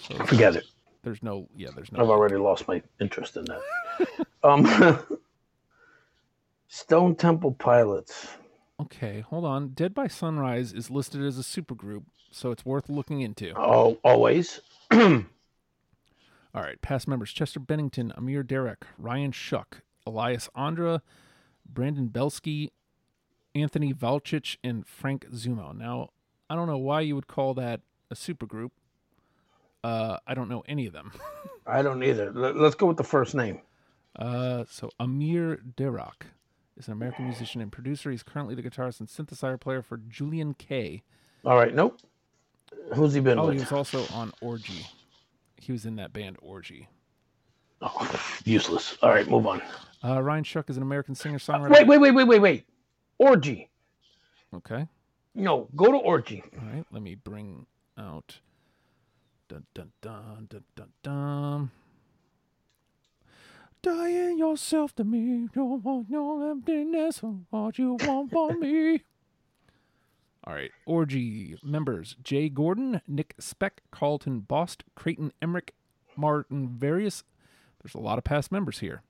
So 0.08 0.16
Forget 0.26 0.56
it. 0.56 0.66
there's 1.04 1.22
no, 1.22 1.48
yeah, 1.56 1.70
there's 1.76 1.92
no. 1.92 2.02
I've 2.02 2.10
already 2.10 2.38
lost 2.38 2.68
my 2.68 2.82
interest 3.00 3.38
in 3.38 3.46
that. 3.46 4.28
um, 4.44 4.66
Stone 6.70 7.16
Temple 7.16 7.52
Pilots. 7.54 8.28
Okay, 8.80 9.22
hold 9.22 9.44
on. 9.44 9.70
Dead 9.70 9.94
by 9.94 10.08
Sunrise 10.08 10.72
is 10.72 10.90
listed 10.90 11.22
as 11.24 11.38
a 11.38 11.42
supergroup, 11.42 12.04
so 12.32 12.52
it's 12.52 12.64
worth 12.66 12.88
looking 12.90 13.22
into. 13.22 13.54
Oh, 13.58 13.98
always. 14.04 14.62
All 14.92 16.62
right, 16.64 16.82
past 16.82 17.08
members 17.08 17.32
Chester 17.32 17.60
Bennington, 17.60 18.14
Amir 18.16 18.44
Derakh, 18.44 18.84
Ryan 18.98 19.32
Shuck, 19.32 19.82
Elias 20.06 20.48
Andra, 20.56 21.02
Brandon 21.68 22.08
Belsky, 22.08 22.72
Anthony 23.54 23.94
Valcic, 23.94 24.58
and 24.64 24.86
Frank 24.88 25.28
Zummo. 25.32 25.76
Now, 25.76 26.10
I 26.50 26.56
don't 26.56 26.68
know 26.68 26.78
why 26.78 27.02
you 27.02 27.16
would 27.16 27.28
call 27.28 27.54
that 27.56 27.82
a 28.10 28.16
supergroup. 28.16 28.72
Uh, 29.84 30.18
I 30.28 30.34
don't 30.34 30.50
know 30.50 30.64
any 30.68 30.86
of 30.86 30.94
them. 30.94 31.12
I 31.68 31.82
don't 31.82 32.04
either. 32.04 32.32
Let- 32.32 32.56
Let's 32.58 32.76
go 32.76 32.86
with 32.86 32.98
the 32.98 33.04
first 33.04 33.34
name. 33.36 33.62
Uh, 34.16 34.66
so 34.70 34.90
Amir 35.00 35.62
Derakh 35.78 36.24
is 36.80 36.88
an 36.88 36.94
American 36.94 37.26
musician 37.26 37.62
and 37.62 37.72
producer. 37.72 38.10
He's 38.10 38.24
currently 38.24 38.56
the 38.56 38.64
guitarist 38.64 39.00
and 39.00 39.10
synthesizer 39.10 39.60
player 39.60 39.82
for 39.82 39.98
Julien-K. 39.98 41.04
All 41.46 41.56
right. 41.56 41.74
Nope. 41.76 42.00
Who's 42.94 43.14
he 43.14 43.20
been 43.20 43.38
Oh, 43.38 43.48
with? 43.48 43.56
he 43.56 43.60
was 43.60 43.72
also 43.72 44.06
on 44.14 44.32
Orgy. 44.42 44.86
He 45.58 45.72
was 45.72 45.86
in 45.86 45.98
that 45.98 46.14
band 46.14 46.38
Orgy. 46.42 46.88
Oh, 47.82 48.32
useless. 48.46 48.98
All 49.02 49.10
right, 49.10 49.28
move 49.30 49.46
on. 49.48 49.62
Uh, 50.04 50.22
Ryan 50.22 50.44
Shuck 50.44 50.70
is 50.70 50.78
an 50.78 50.84
American 50.84 51.16
singer-songwriter. 51.16 51.70
Wait, 51.70 51.88
wait, 51.88 51.98
wait, 52.00 52.12
wait, 52.12 52.28
wait, 52.28 52.40
wait. 52.40 52.66
Orgy. 53.18 53.70
Okay. 54.54 54.88
No, 55.36 55.68
go 55.76 55.92
to 55.92 55.98
Orgy. 55.98 56.44
All 56.60 56.68
right, 56.74 56.86
let 56.92 57.02
me 57.02 57.16
bring 57.16 57.66
out. 57.98 58.40
Dun 59.48 59.64
dun 59.74 59.92
dun 60.02 60.48
dun 60.50 60.64
dun 60.76 60.90
dun. 61.04 61.72
Dying 63.82 64.38
yourself 64.38 64.94
to 64.96 65.04
me, 65.06 65.48
don't 65.54 65.84
want 65.84 66.10
no 66.10 66.50
emptiness, 66.52 67.22
what 67.50 67.78
you 67.78 67.98
want 68.02 68.30
from 68.30 68.60
me. 68.60 69.04
All 70.44 70.54
right, 70.54 70.72
orgy 70.86 71.56
members: 71.64 72.18
Jay 72.22 72.50
Gordon, 72.50 73.02
Nick 73.08 73.36
Speck, 73.40 73.82
Carlton 73.92 74.42
Bost, 74.42 74.84
Creighton 74.96 75.32
Emmerich, 75.42 75.74
Martin 76.18 76.68
Various. 76.68 77.24
There's 77.82 77.96
a 77.96 78.00
lot 78.00 78.18
of 78.18 78.26
past 78.26 78.52
members 78.52 78.80
here. 78.80 79.02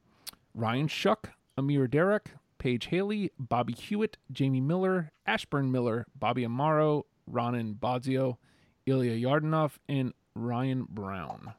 Ryan 0.54 0.88
Shuck, 0.88 1.32
Amir 1.58 1.88
Derakh, 1.88 2.28
Paige 2.60 2.88
Haley, 2.88 3.32
Bobby 3.40 3.74
Hewitt, 3.74 4.18
Jamie 4.32 4.62
Miller, 4.62 5.12
Ashburn 5.26 5.72
Miller, 5.72 6.06
Bobby 6.16 6.44
Amaro, 6.44 7.04
Ronan 7.26 7.76
Bodzio, 7.76 8.38
Ilya 8.86 9.14
Yardanov, 9.14 9.78
and 9.88 10.14
Ryan 10.36 10.86
Brown. 10.90 11.54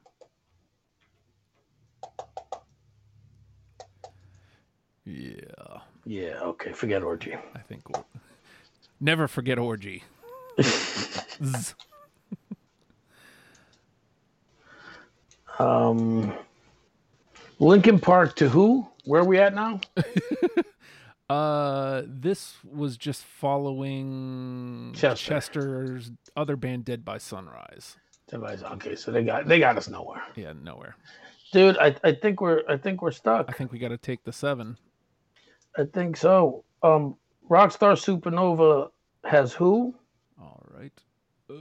Yeah, 5.04 5.80
Yeah. 6.04 6.40
Okay. 6.42 6.72
Forget 6.72 7.02
Orgy. 7.02 7.34
I 7.54 7.58
think 7.60 7.88
we'll 7.88 8.06
never 9.00 9.26
forget 9.28 9.58
orgy. 9.58 10.04
Um, 15.58 16.32
Linkin 17.58 17.98
Park 17.98 18.36
to 18.36 18.48
who? 18.48 18.86
Where 19.04 19.22
are 19.22 19.26
we 19.26 19.38
at 19.38 19.54
now? 19.54 19.80
Uh, 21.28 22.02
this 22.08 22.56
was 22.68 22.96
just 22.96 23.22
following 23.22 24.90
Chester. 24.96 25.24
Chester's 25.28 26.10
other 26.36 26.56
band, 26.56 26.84
Dead 26.84 27.04
by 27.04 27.18
Sunrise. 27.18 27.96
Somebody's- 28.28 28.64
Okay, 28.64 28.96
so 28.96 29.12
they 29.12 29.22
got 29.22 29.46
they 29.46 29.60
got 29.60 29.76
us 29.78 29.88
nowhere, 29.88 30.20
Yeah, 30.34 30.54
nowhere. 30.60 30.96
dude. 31.52 31.78
I, 31.78 31.94
I 32.02 32.14
think 32.14 32.40
we're 32.40 32.64
I 32.68 32.76
think 32.76 33.00
we're 33.00 33.12
stuck. 33.12 33.46
I 33.48 33.52
think 33.52 33.70
we 33.70 33.78
got 33.78 33.90
to 33.90 33.96
take 33.96 34.24
the 34.24 34.32
seven. 34.32 34.76
I 35.76 35.84
think 35.84 36.16
so. 36.16 36.64
Um, 36.82 37.16
Rockstar 37.48 37.94
Supernova 37.96 38.90
has 39.24 39.52
who? 39.52 39.94
All 40.40 40.62
right. 40.76 40.92
Uh, 41.48 41.54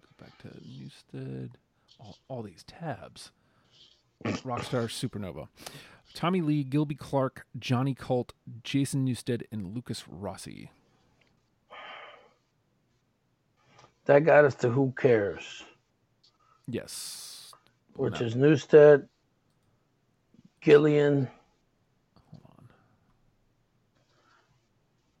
go 0.00 0.08
back 0.18 0.36
to 0.38 0.48
Newsted. 0.48 1.50
All, 1.98 2.18
all 2.28 2.42
these 2.42 2.62
tabs. 2.64 3.30
Rockstar 4.24 4.88
Supernova. 4.88 5.48
Tommy 6.14 6.40
Lee, 6.40 6.64
Gilby 6.64 6.94
Clarke, 6.94 7.44
Johnny 7.58 7.94
Colt, 7.94 8.32
Jason 8.62 9.06
Newsted, 9.06 9.42
and 9.52 9.74
Lukas 9.74 10.04
Rossi. 10.08 10.70
That 14.06 14.24
got 14.24 14.44
us 14.44 14.54
to 14.56 14.70
Who 14.70 14.94
Cares, 14.96 15.64
Yes. 16.68 17.52
which 17.94 18.20
is 18.20 18.34
Newsted, 18.34 19.08
Gillan, 20.66 21.28
Hold 22.30 22.42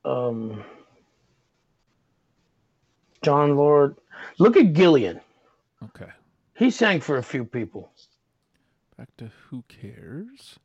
on. 0.04 0.28
um, 0.50 0.64
Jon 3.22 3.56
Lord. 3.56 3.96
Look 4.38 4.56
at 4.56 4.72
Gillan. 4.72 5.20
Okay. 5.84 6.10
He 6.54 6.70
sang 6.72 7.00
for 7.00 7.18
a 7.18 7.22
few 7.22 7.44
people. 7.44 7.92
Back 8.98 9.08
to 9.18 9.30
Who 9.48 9.62
Cares. 9.68 10.58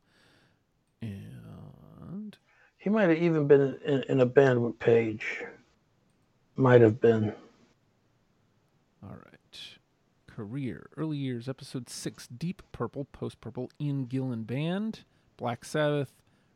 And 1.00 2.36
He 2.78 2.90
might 2.90 3.08
have 3.10 3.18
even 3.18 3.46
been 3.46 3.78
in, 3.84 4.02
in 4.08 4.20
a 4.20 4.26
band 4.26 4.62
with 4.64 4.80
Page. 4.80 5.44
Might 6.56 6.80
have 6.80 7.00
been. 7.00 7.32
all 9.04 9.10
right. 9.14 9.58
Career. 10.34 10.88
Early 10.96 11.18
years, 11.18 11.48
episode 11.48 11.90
six, 11.90 12.26
Deep 12.26 12.62
Purple, 12.72 13.04
Post 13.12 13.40
Purple, 13.40 13.70
Ian 13.80 14.06
Gillan 14.06 14.46
Band, 14.46 15.00
Black 15.36 15.64
Sabbath, 15.64 16.12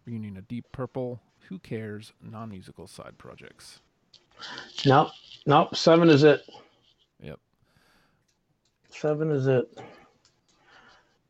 Reunion 0.06 0.36
of 0.36 0.48
Deep 0.48 0.64
Purple, 0.72 1.20
Who 1.48 1.58
Cares, 1.58 2.12
non 2.22 2.48
musical 2.48 2.86
side 2.86 3.18
projects. 3.18 3.80
Nope. 4.84 5.08
Nope. 5.46 5.76
Seven 5.76 6.08
is 6.08 6.24
it. 6.24 6.42
Yep. 7.20 7.38
Seven 8.88 9.30
is 9.30 9.46
it. 9.46 9.66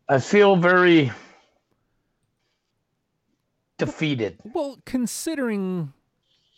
I 0.08 0.20
feel 0.20 0.54
very 0.54 1.10
defeated. 3.76 4.38
Well, 4.44 4.78
considering 4.84 5.92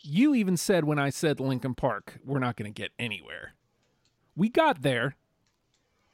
you 0.03 0.35
even 0.35 0.59
said 0.59 0.85
when 0.85 0.98
I 0.98 1.09
said 1.09 1.40
Linkin 1.40 1.74
Park, 1.74 2.18
we're 2.24 2.38
not 2.38 2.57
going 2.57 2.72
to 2.72 2.83
get 2.83 2.92
anywhere. 2.98 3.55
We 4.37 4.51
got 4.51 4.83
there, 4.83 5.16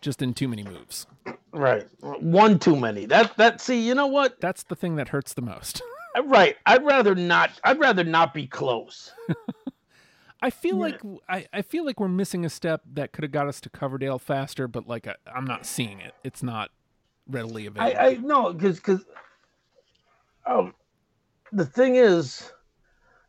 just 0.05 0.23
in 0.23 0.35
too 0.35 0.47
many 0.47 0.63
moves. 0.63 1.07
Right. 1.53 1.87
One 2.01 2.59
too 2.59 2.77
many. 2.77 3.07
That 3.07 3.37
that 3.39 3.61
see, 3.61 3.81
you 3.81 3.95
know 3.95 4.07
what? 4.07 4.41
That's 4.41 4.63
the 4.63 4.77
thing 4.77 4.97
that 4.97 5.09
hurts 5.09 5.35
the 5.35 5.43
most. 5.43 5.83
Right. 6.27 6.57
I'd 6.65 6.85
rather 6.85 7.17
not 7.17 7.51
I'd 7.65 7.81
rather 7.81 8.05
not 8.05 8.33
be 8.33 8.47
close. 8.47 9.11
I 10.41 10.51
feel 10.51 10.77
like 10.77 11.01
I, 11.29 11.47
I 11.53 11.63
feel 11.63 11.85
like 11.85 11.99
we're 11.99 12.07
missing 12.07 12.45
a 12.45 12.49
step 12.49 12.83
that 12.93 13.13
could 13.13 13.25
have 13.25 13.33
got 13.33 13.49
us 13.49 13.61
to 13.63 13.69
Coverdale 13.69 14.21
faster, 14.21 14.69
but 14.69 14.87
like 14.87 15.09
I, 15.09 15.17
I'm 15.27 15.45
not 15.45 15.67
seeing 15.67 15.99
it. 15.99 16.15
It's 16.23 16.41
not 16.41 16.71
readily 17.29 17.65
I, 17.65 17.89
available. 17.89 18.01
I 18.01 18.15
no, 18.23 18.53
because 18.53 18.77
because 18.77 19.05
um, 20.47 20.73
the 21.51 21.67
thing 21.67 21.97
is, 21.97 22.53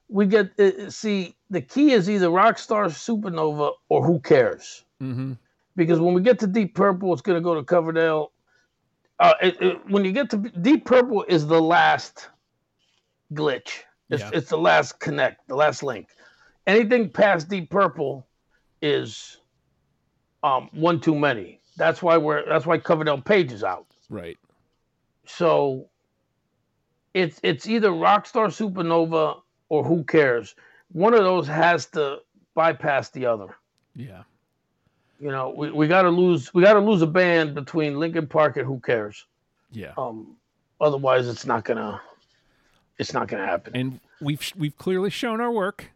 we 0.07 0.27
get 0.27 0.51
uh, 0.59 0.91
see 0.91 1.35
the 1.49 1.61
key 1.61 1.93
is 1.93 2.07
either 2.07 2.27
Rockstar 2.27 2.85
Supernova 2.85 3.71
or 3.89 4.05
Who 4.05 4.19
Cares. 4.19 4.83
mm-hmm. 5.01 5.33
Because 5.75 5.99
when 5.99 6.13
we 6.13 6.21
get 6.21 6.39
to 6.39 6.47
Deep 6.47 6.73
Purple, 6.75 7.11
it's 7.13 7.21
going 7.21 7.37
to 7.37 7.41
go 7.43 7.55
to 7.55 7.63
Coverdale. 7.63 8.31
Uh, 9.19 9.33
it, 9.41 9.61
it- 9.61 9.89
when 9.89 10.05
you 10.05 10.11
get 10.11 10.29
to 10.31 10.37
Deep 10.37 10.85
Purple, 10.85 11.23
is 11.27 11.45
the 11.47 11.61
last 11.61 12.29
glitch. 13.33 13.81
It's, 14.09 14.21
Yeah. 14.21 14.29
it's 14.33 14.49
the 14.49 14.57
last 14.57 14.99
connect, 14.99 15.47
the 15.47 15.55
last 15.55 15.83
link. 15.83 16.09
Anything 16.67 17.09
past 17.09 17.49
Deep 17.49 17.69
Purple 17.69 18.27
is 18.81 19.37
um, 20.43 20.69
one 20.73 20.99
too 20.99 21.15
many. 21.15 21.59
That's 21.77 22.01
why 22.01 22.17
we're. 22.17 22.47
That's 22.47 22.65
why 22.65 22.77
Coverdale 22.77 23.19
Page 23.21 23.51
is 23.51 23.63
out. 23.63 23.87
Right. 24.09 24.37
So 25.25 25.89
it's 27.13 27.39
it's 27.43 27.67
either 27.67 27.89
Rockstar 27.89 28.47
Supernova 28.47 29.41
or 29.69 29.83
Who 29.83 30.03
Cares. 30.03 30.55
One 30.91 31.13
of 31.13 31.21
those 31.21 31.47
has 31.47 31.87
to 31.87 32.19
bypass 32.53 33.09
the 33.09 33.25
other. 33.25 33.55
Yeah. 33.95 34.23
You 35.19 35.31
know, 35.31 35.53
we, 35.55 35.71
we 35.71 35.87
gotta 35.87 36.09
lose 36.09 36.53
we 36.53 36.61
gotta 36.61 36.79
lose 36.79 37.01
a 37.01 37.07
band 37.07 37.55
between 37.55 37.99
Linkin 37.99 38.27
Park 38.27 38.57
and 38.57 38.65
Who 38.65 38.79
Cares. 38.79 39.25
Yeah. 39.71 39.93
Um 39.97 40.35
otherwise 40.79 41.27
it's 41.27 41.45
not 41.45 41.63
gonna 41.63 42.01
it's 42.97 43.13
not 43.13 43.27
gonna 43.27 43.45
happen. 43.45 43.75
And 43.75 43.99
we've 44.21 44.51
we've 44.57 44.77
clearly 44.77 45.09
shown 45.09 45.39
our 45.41 45.51
work. 45.51 45.91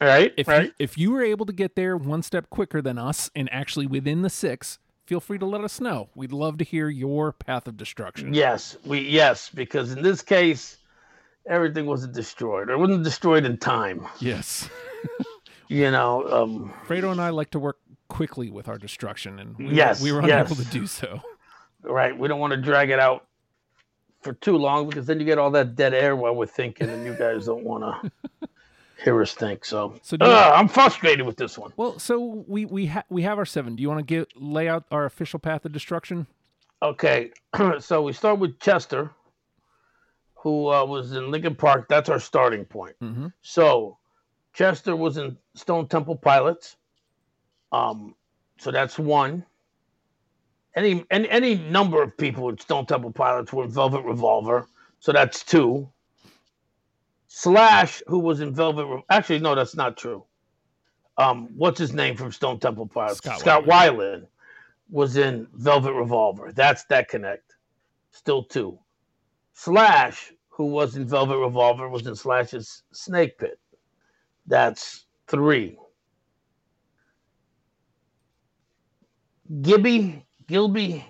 All 0.00 0.08
right? 0.08 0.32
If 0.36 0.48
right? 0.48 0.64
you, 0.66 0.72
if 0.78 0.98
you 0.98 1.12
were 1.12 1.22
able 1.22 1.46
to 1.46 1.52
get 1.52 1.76
there 1.76 1.96
one 1.96 2.22
step 2.22 2.50
quicker 2.50 2.82
than 2.82 2.98
us 2.98 3.30
and 3.36 3.48
actually 3.52 3.86
within 3.86 4.22
the 4.22 4.30
six, 4.30 4.78
feel 5.06 5.20
free 5.20 5.38
to 5.38 5.46
let 5.46 5.62
us 5.62 5.80
know. 5.80 6.08
We'd 6.16 6.32
love 6.32 6.58
to 6.58 6.64
hear 6.64 6.88
your 6.88 7.32
path 7.32 7.68
of 7.68 7.76
destruction. 7.76 8.34
yes, 8.34 8.76
we 8.84 9.00
yes, 9.00 9.50
because 9.50 9.92
in 9.92 10.02
this 10.02 10.22
case 10.22 10.78
everything 11.46 11.86
wasn't 11.86 12.14
destroyed. 12.14 12.70
Or 12.70 12.72
it 12.72 12.78
wasn't 12.78 13.04
destroyed 13.04 13.44
in 13.44 13.58
time. 13.58 14.06
Yes. 14.18 14.68
You 15.68 15.90
know, 15.90 16.28
um 16.30 16.74
Fredo 16.86 17.10
and 17.12 17.20
I 17.20 17.30
like 17.30 17.50
to 17.52 17.58
work 17.58 17.78
quickly 18.12 18.50
with 18.50 18.68
our 18.68 18.76
destruction, 18.78 19.38
and 19.38 19.56
we, 19.56 19.68
Yes, 19.70 20.02
we 20.02 20.12
were 20.12 20.20
yes. 20.26 20.50
unable 20.50 20.56
to 20.62 20.70
do 20.70 20.86
so. 20.86 21.20
right, 21.82 22.16
we 22.16 22.28
don't 22.28 22.38
want 22.40 22.52
to 22.52 22.56
drag 22.60 22.90
it 22.90 22.98
out 23.00 23.26
for 24.20 24.34
too 24.34 24.56
long 24.56 24.86
because 24.88 25.06
then 25.06 25.18
you 25.18 25.24
get 25.26 25.38
all 25.38 25.50
that 25.50 25.74
dead 25.74 25.94
air 25.94 26.14
while 26.14 26.34
we're 26.34 26.46
thinking 26.46 26.88
and 26.90 27.04
you 27.04 27.14
guys 27.14 27.46
don't 27.46 27.64
wanna 27.64 28.00
hear 29.02 29.20
us 29.20 29.32
think. 29.34 29.64
So, 29.64 29.94
So 30.02 30.16
you- 30.20 30.26
I'm 30.26 30.68
frustrated 30.68 31.26
with 31.26 31.36
this 31.36 31.56
one. 31.58 31.72
Well, 31.76 31.98
so 31.98 32.44
we 32.46 32.66
we 32.66 32.86
ha- 32.86 33.02
we 33.08 33.22
have 33.22 33.38
our 33.38 33.44
seven. 33.46 33.74
Do 33.74 33.82
you 33.82 33.88
want 33.88 33.98
to 34.00 34.04
get 34.04 34.28
lay 34.40 34.68
out 34.68 34.84
our 34.92 35.06
official 35.06 35.38
path 35.40 35.64
of 35.64 35.72
destruction? 35.72 36.26
Okay, 36.82 37.30
so 37.80 38.02
we 38.02 38.12
start 38.12 38.38
with 38.38 38.60
Chester, 38.60 39.10
who 40.34 40.68
uh, 40.68 40.84
was 40.84 41.12
in 41.12 41.30
Linkin 41.30 41.54
Park. 41.56 41.86
That's 41.88 42.08
our 42.08 42.20
starting 42.20 42.64
point. 42.64 42.94
Mm-hmm. 43.02 43.28
So 43.40 43.98
Chester 44.52 44.94
was 44.94 45.16
in 45.16 45.36
Stone 45.54 45.88
Temple 45.88 46.16
Pilots. 46.16 46.76
Um, 47.72 48.14
so 48.58 48.70
that's 48.70 48.98
one. 48.98 49.44
Any, 50.74 51.04
any 51.10 51.28
any 51.28 51.54
number 51.56 52.02
of 52.02 52.16
people 52.16 52.48
in 52.48 52.58
Stone 52.58 52.86
Temple 52.86 53.12
Pilots 53.12 53.52
were 53.52 53.64
in 53.64 53.70
Velvet 53.70 54.04
Revolver. 54.04 54.68
So 55.00 55.12
that's 55.12 55.44
two. 55.44 55.88
Slash, 57.26 58.02
who 58.06 58.18
was 58.18 58.40
in 58.40 58.54
Velvet, 58.54 58.86
Re- 58.86 59.02
actually 59.10 59.40
no, 59.40 59.54
that's 59.54 59.74
not 59.74 59.96
true. 59.96 60.24
Um, 61.18 61.48
what's 61.56 61.78
his 61.78 61.92
name 61.92 62.16
from 62.16 62.30
Stone 62.30 62.60
Temple 62.60 62.86
Pilots? 62.86 63.18
Scott 63.18 63.40
Scott 63.40 63.64
Weiland 63.64 64.26
was 64.90 65.16
in 65.16 65.46
Velvet 65.54 65.92
Revolver. 65.94 66.52
That's 66.52 66.84
that 66.84 67.08
connect. 67.08 67.54
Still 68.10 68.44
two. 68.44 68.78
Slash, 69.54 70.32
who 70.50 70.66
was 70.66 70.96
in 70.96 71.06
Velvet 71.06 71.38
Revolver, 71.38 71.88
was 71.88 72.06
in 72.06 72.14
Slash's 72.14 72.82
Snake 72.92 73.38
Pit. 73.38 73.58
That's 74.46 75.06
three. 75.26 75.78
Gibby, 79.60 80.24
Gilby, 80.46 81.04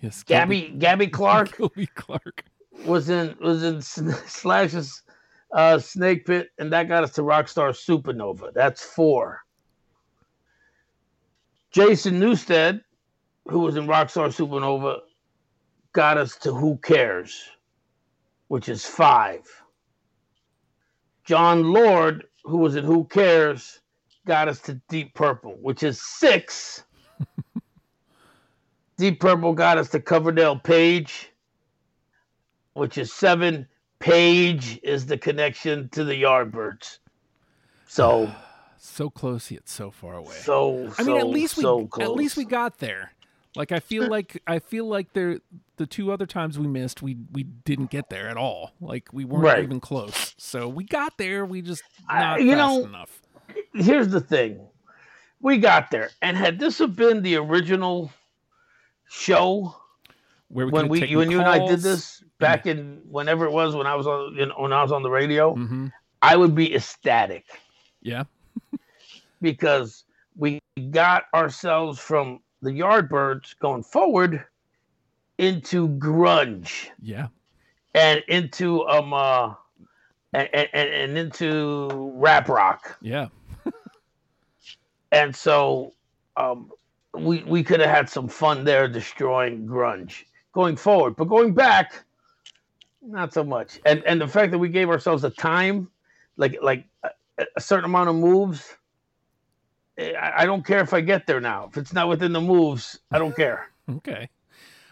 Yes, 0.00 0.22
Gabby, 0.22 0.74
Gabby 0.78 1.08
Clark 1.08 1.56
Gilby 1.56 1.86
Clarke. 1.94 2.44
was 2.84 3.08
in 3.10 3.36
was 3.40 3.62
in 3.62 3.82
Slash's 3.82 5.02
uh, 5.52 5.78
Snake 5.78 6.26
Pit, 6.26 6.48
and 6.58 6.72
that 6.72 6.88
got 6.88 7.04
us 7.04 7.12
to 7.12 7.22
Rockstar 7.22 7.70
Supernova. 7.70 8.52
That's 8.54 8.82
four. 8.84 9.40
Jason 11.72 12.20
Newsted, 12.20 12.80
who 13.48 13.60
was 13.60 13.76
in 13.76 13.86
Rockstar 13.86 14.28
Supernova, 14.28 15.00
got 15.92 16.16
us 16.18 16.36
to 16.38 16.52
Who 16.52 16.76
Cares, 16.78 17.42
which 18.48 18.68
is 18.68 18.84
five. 18.86 19.40
Jon 21.24 21.64
Lord, 21.72 22.26
who 22.44 22.58
was 22.58 22.76
in 22.76 22.84
Who 22.84 23.04
Cares, 23.04 23.80
got 24.26 24.46
us 24.48 24.60
to 24.60 24.74
Deep 24.88 25.14
Purple, 25.14 25.56
which 25.60 25.82
is 25.82 26.00
six. 26.00 26.84
Deep 28.96 29.20
Purple 29.20 29.52
got 29.54 29.78
us 29.78 29.88
to 29.90 30.00
Coverdale 30.00 30.58
Page, 30.58 31.30
which 32.74 32.98
is 32.98 33.12
seven. 33.12 33.66
Page 33.98 34.78
is 34.82 35.06
the 35.06 35.16
connection 35.16 35.88
to 35.90 36.04
the 36.04 36.22
Yardbirds. 36.22 36.98
So, 37.86 38.30
So 38.76 39.08
close 39.08 39.50
yet 39.50 39.66
so 39.66 39.90
far 39.90 40.14
away. 40.14 40.34
so, 40.34 40.92
I 40.98 41.04
mean, 41.04 41.16
at 41.16 41.22
so- 41.22 41.28
least 41.28 41.56
we 41.56 41.62
so 41.62 41.88
at 42.00 42.12
least 42.12 42.36
we 42.36 42.44
got 42.44 42.78
there. 42.78 43.12
Like 43.56 43.72
I 43.72 43.80
feel 43.80 44.04
hmm. 44.04 44.10
like 44.10 44.42
I 44.46 44.58
feel 44.58 44.86
like 44.86 45.12
there 45.14 45.38
the 45.76 45.86
two 45.86 46.12
other 46.12 46.26
times 46.26 46.58
we 46.58 46.66
missed, 46.66 47.02
we 47.02 47.16
we 47.32 47.44
didn't 47.44 47.90
get 47.90 48.10
there 48.10 48.28
at 48.28 48.36
all. 48.36 48.72
Like 48.80 49.08
we 49.12 49.24
weren't 49.24 49.44
Right. 49.44 49.62
even 49.62 49.80
close. 49.80 50.34
So 50.38 50.68
we 50.68 50.84
got 50.84 51.16
there. 51.18 51.46
We 51.46 51.62
just 51.62 51.82
I- 52.08 52.20
not 52.20 52.42
you 52.42 52.50
fast 52.52 52.58
know, 52.58 52.84
enough. 52.84 53.22
Here's 53.72 54.08
the 54.08 54.20
thing. 54.20 54.60
We 55.40 55.58
got 55.58 55.90
there. 55.90 56.10
And 56.20 56.36
had 56.36 56.58
this 56.58 56.78
have 56.78 56.94
been 56.96 57.22
the 57.22 57.36
original 57.36 58.10
show 59.14 59.74
Where 60.48 60.66
we 60.66 60.72
when 60.72 60.88
we 60.88 61.00
taken 61.00 61.18
when 61.18 61.30
you 61.30 61.38
and 61.38 61.48
I 61.48 61.64
did 61.66 61.80
this 61.80 62.22
back 62.40 62.66
in 62.66 63.00
whenever 63.08 63.44
it 63.46 63.52
was 63.52 63.74
when 63.76 63.86
I 63.86 63.94
was 63.94 64.06
on 64.06 64.34
you 64.34 64.46
know, 64.46 64.54
when 64.58 64.72
I 64.72 64.82
was 64.82 64.92
on 64.92 65.02
the 65.02 65.10
radio, 65.10 65.54
Mhm. 65.54 65.92
I 66.22 66.36
would 66.36 66.54
be 66.54 66.74
ecstatic 66.74 67.44
Yeah. 68.02 68.24
because 69.40 70.04
we 70.36 70.60
got 70.90 71.24
ourselves 71.32 71.98
from 72.00 72.40
the 72.62 72.70
Yardbirds 72.70 73.58
going 73.58 73.82
forward 73.82 74.44
into 75.38 75.88
grunge 75.90 76.88
Yeah. 77.00 77.28
and 77.94 78.22
into 78.28 78.84
um 78.88 79.12
uh 79.12 79.54
and, 80.32 80.48
and, 80.52 80.90
and 80.90 81.18
into 81.18 81.88
rap 82.16 82.48
rock. 82.48 82.98
Yeah. 83.00 83.28
And 85.12 85.34
so 85.34 85.92
um 86.36 86.70
we 87.16 87.42
we 87.44 87.62
could 87.62 87.80
have 87.80 87.90
had 87.90 88.08
some 88.10 88.28
fun 88.28 88.64
there 88.64 88.88
destroying 88.88 89.66
grunge 89.66 90.24
going 90.52 90.76
forward. 90.76 91.16
But 91.16 91.24
going 91.26 91.54
back, 91.54 92.04
not 93.02 93.32
so 93.32 93.44
much. 93.44 93.80
And 93.86 94.02
and 94.04 94.20
the 94.20 94.28
fact 94.28 94.52
that 94.52 94.58
we 94.58 94.68
gave 94.68 94.88
ourselves 94.90 95.24
a 95.24 95.30
time, 95.30 95.88
like 96.36 96.56
like 96.62 96.86
a, 97.04 97.10
a 97.56 97.60
certain 97.60 97.86
amount 97.86 98.08
of 98.10 98.16
moves. 98.16 98.76
eh, 99.98 100.12
I, 100.12 100.42
I 100.42 100.46
don't 100.46 100.64
care 100.66 100.80
if 100.80 100.94
I 100.94 101.00
get 101.00 101.26
there 101.26 101.40
now. 101.40 101.68
If 101.70 101.78
it's 101.78 101.92
not 101.92 102.08
within 102.08 102.32
the 102.32 102.40
moves, 102.40 102.98
I 103.12 103.18
don't 103.18 103.36
care. 103.36 103.68
Okay. 103.98 104.30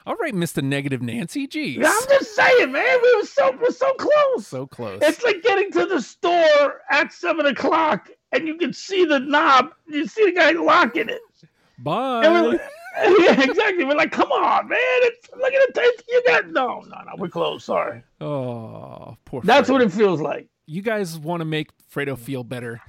All 0.04 0.16
right, 0.16 0.34
Mr. 0.34 0.62
Negative 0.62 1.00
Nancy. 1.00 1.48
Jeez. 1.48 1.76
I'm 1.78 2.08
just 2.08 2.34
saying, 2.36 2.72
man. 2.72 2.98
We 3.02 3.16
were 3.16 3.24
so 3.24 3.56
we're 3.60 3.70
so 3.70 3.94
close. 3.94 4.46
so 4.48 4.66
close. 4.66 4.98
It's 5.02 5.22
like 5.22 5.42
getting 5.42 5.72
to 5.72 5.86
the 5.86 6.02
store 6.02 6.82
at 6.90 7.12
seven 7.12 7.46
o'clock 7.46 8.10
and 8.32 8.46
you 8.46 8.56
can 8.56 8.72
see 8.74 9.04
the 9.06 9.20
knob. 9.20 9.70
You 9.88 10.06
see 10.06 10.26
the 10.26 10.32
guy 10.32 10.50
locking 10.52 11.08
it. 11.08 11.20
Bye. 11.82 12.28
We're 12.28 12.52
yeah, 13.24 13.40
exactly. 13.42 13.84
We're 13.84 13.94
like, 13.94 14.12
come 14.12 14.30
on, 14.30 14.68
man. 14.68 14.78
It's, 14.80 15.28
look 15.30 15.52
at 15.52 15.74
the 15.74 15.80
taste 15.80 16.02
you 16.08 16.22
got. 16.26 16.48
No, 16.50 16.80
no, 16.80 16.96
no. 17.04 17.12
We're 17.18 17.28
close. 17.28 17.64
Sorry. 17.64 18.02
oh, 18.20 19.16
poor. 19.24 19.40
That's 19.42 19.68
Fredo. 19.68 19.72
what 19.72 19.82
it 19.82 19.92
feels 19.92 20.20
like. 20.20 20.48
you 20.66 20.82
guys 20.82 21.18
want 21.18 21.40
to 21.40 21.44
make 21.46 21.68
Fredo 21.92 22.18
feel 22.18 22.44
better. 22.44 22.80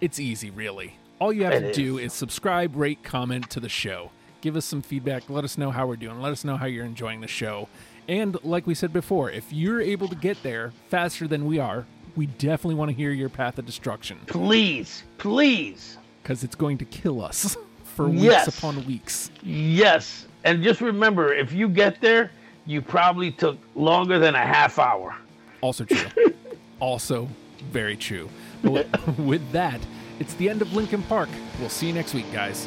It's 0.00 0.18
easy, 0.18 0.50
really. 0.50 0.96
All 1.20 1.32
you 1.32 1.44
have 1.44 1.52
It 1.52 1.60
to 1.60 1.68
is. 1.70 1.76
do 1.76 1.98
is 1.98 2.12
subscribe, 2.14 2.74
rate, 2.74 3.02
comment 3.02 3.50
to 3.50 3.60
the 3.60 3.68
show. 3.68 4.10
Give 4.40 4.56
us 4.56 4.64
some 4.64 4.80
feedback. 4.80 5.28
Let 5.28 5.44
us 5.44 5.58
know 5.58 5.70
how 5.70 5.86
we're 5.86 5.96
doing. 5.96 6.20
Let 6.22 6.32
us 6.32 6.42
know 6.44 6.56
how 6.56 6.64
you're 6.64 6.86
enjoying 6.86 7.20
the 7.20 7.28
show. 7.28 7.68
And 8.08 8.42
like 8.42 8.66
we 8.66 8.74
said 8.74 8.94
before, 8.94 9.30
if 9.30 9.52
you're 9.52 9.82
able 9.82 10.08
to 10.08 10.16
get 10.16 10.42
there 10.42 10.72
faster 10.88 11.28
than 11.28 11.44
we 11.44 11.58
are, 11.58 11.84
we 12.16 12.24
definitely 12.26 12.76
want 12.76 12.90
to 12.90 12.96
hear 12.96 13.10
your 13.12 13.28
path 13.28 13.58
of 13.58 13.66
destruction 13.66 14.18
Please, 14.26 15.04
please. 15.18 15.98
because 16.22 16.42
it's 16.42 16.56
going 16.56 16.78
to 16.78 16.84
kill 16.86 17.22
us 17.22 17.56
for 18.00 18.08
weeks 18.08 18.22
Yes. 18.22 18.58
upon 18.58 18.86
weeks. 18.86 19.30
Yes. 19.42 20.26
And 20.44 20.62
just 20.64 20.80
remember, 20.80 21.34
if 21.34 21.52
you 21.52 21.68
get 21.68 22.00
there, 22.00 22.30
you 22.64 22.80
probably 22.80 23.30
took 23.30 23.58
longer 23.74 24.18
than 24.18 24.34
a 24.34 24.38
half 24.46 24.78
hour. 24.78 25.14
Also 25.60 25.84
true. 25.84 26.32
also 26.80 27.28
very 27.70 27.96
true. 27.96 28.30
But 28.62 28.70
with- 28.72 29.18
with 29.18 29.52
that, 29.52 29.80
it's 30.18 30.32
the 30.34 30.48
end 30.48 30.62
of 30.62 30.72
Linkin 30.72 31.02
Park. 31.02 31.28
We'll 31.58 31.68
see 31.68 31.88
you 31.88 31.92
next 31.92 32.14
week, 32.14 32.30
guys. 32.32 32.66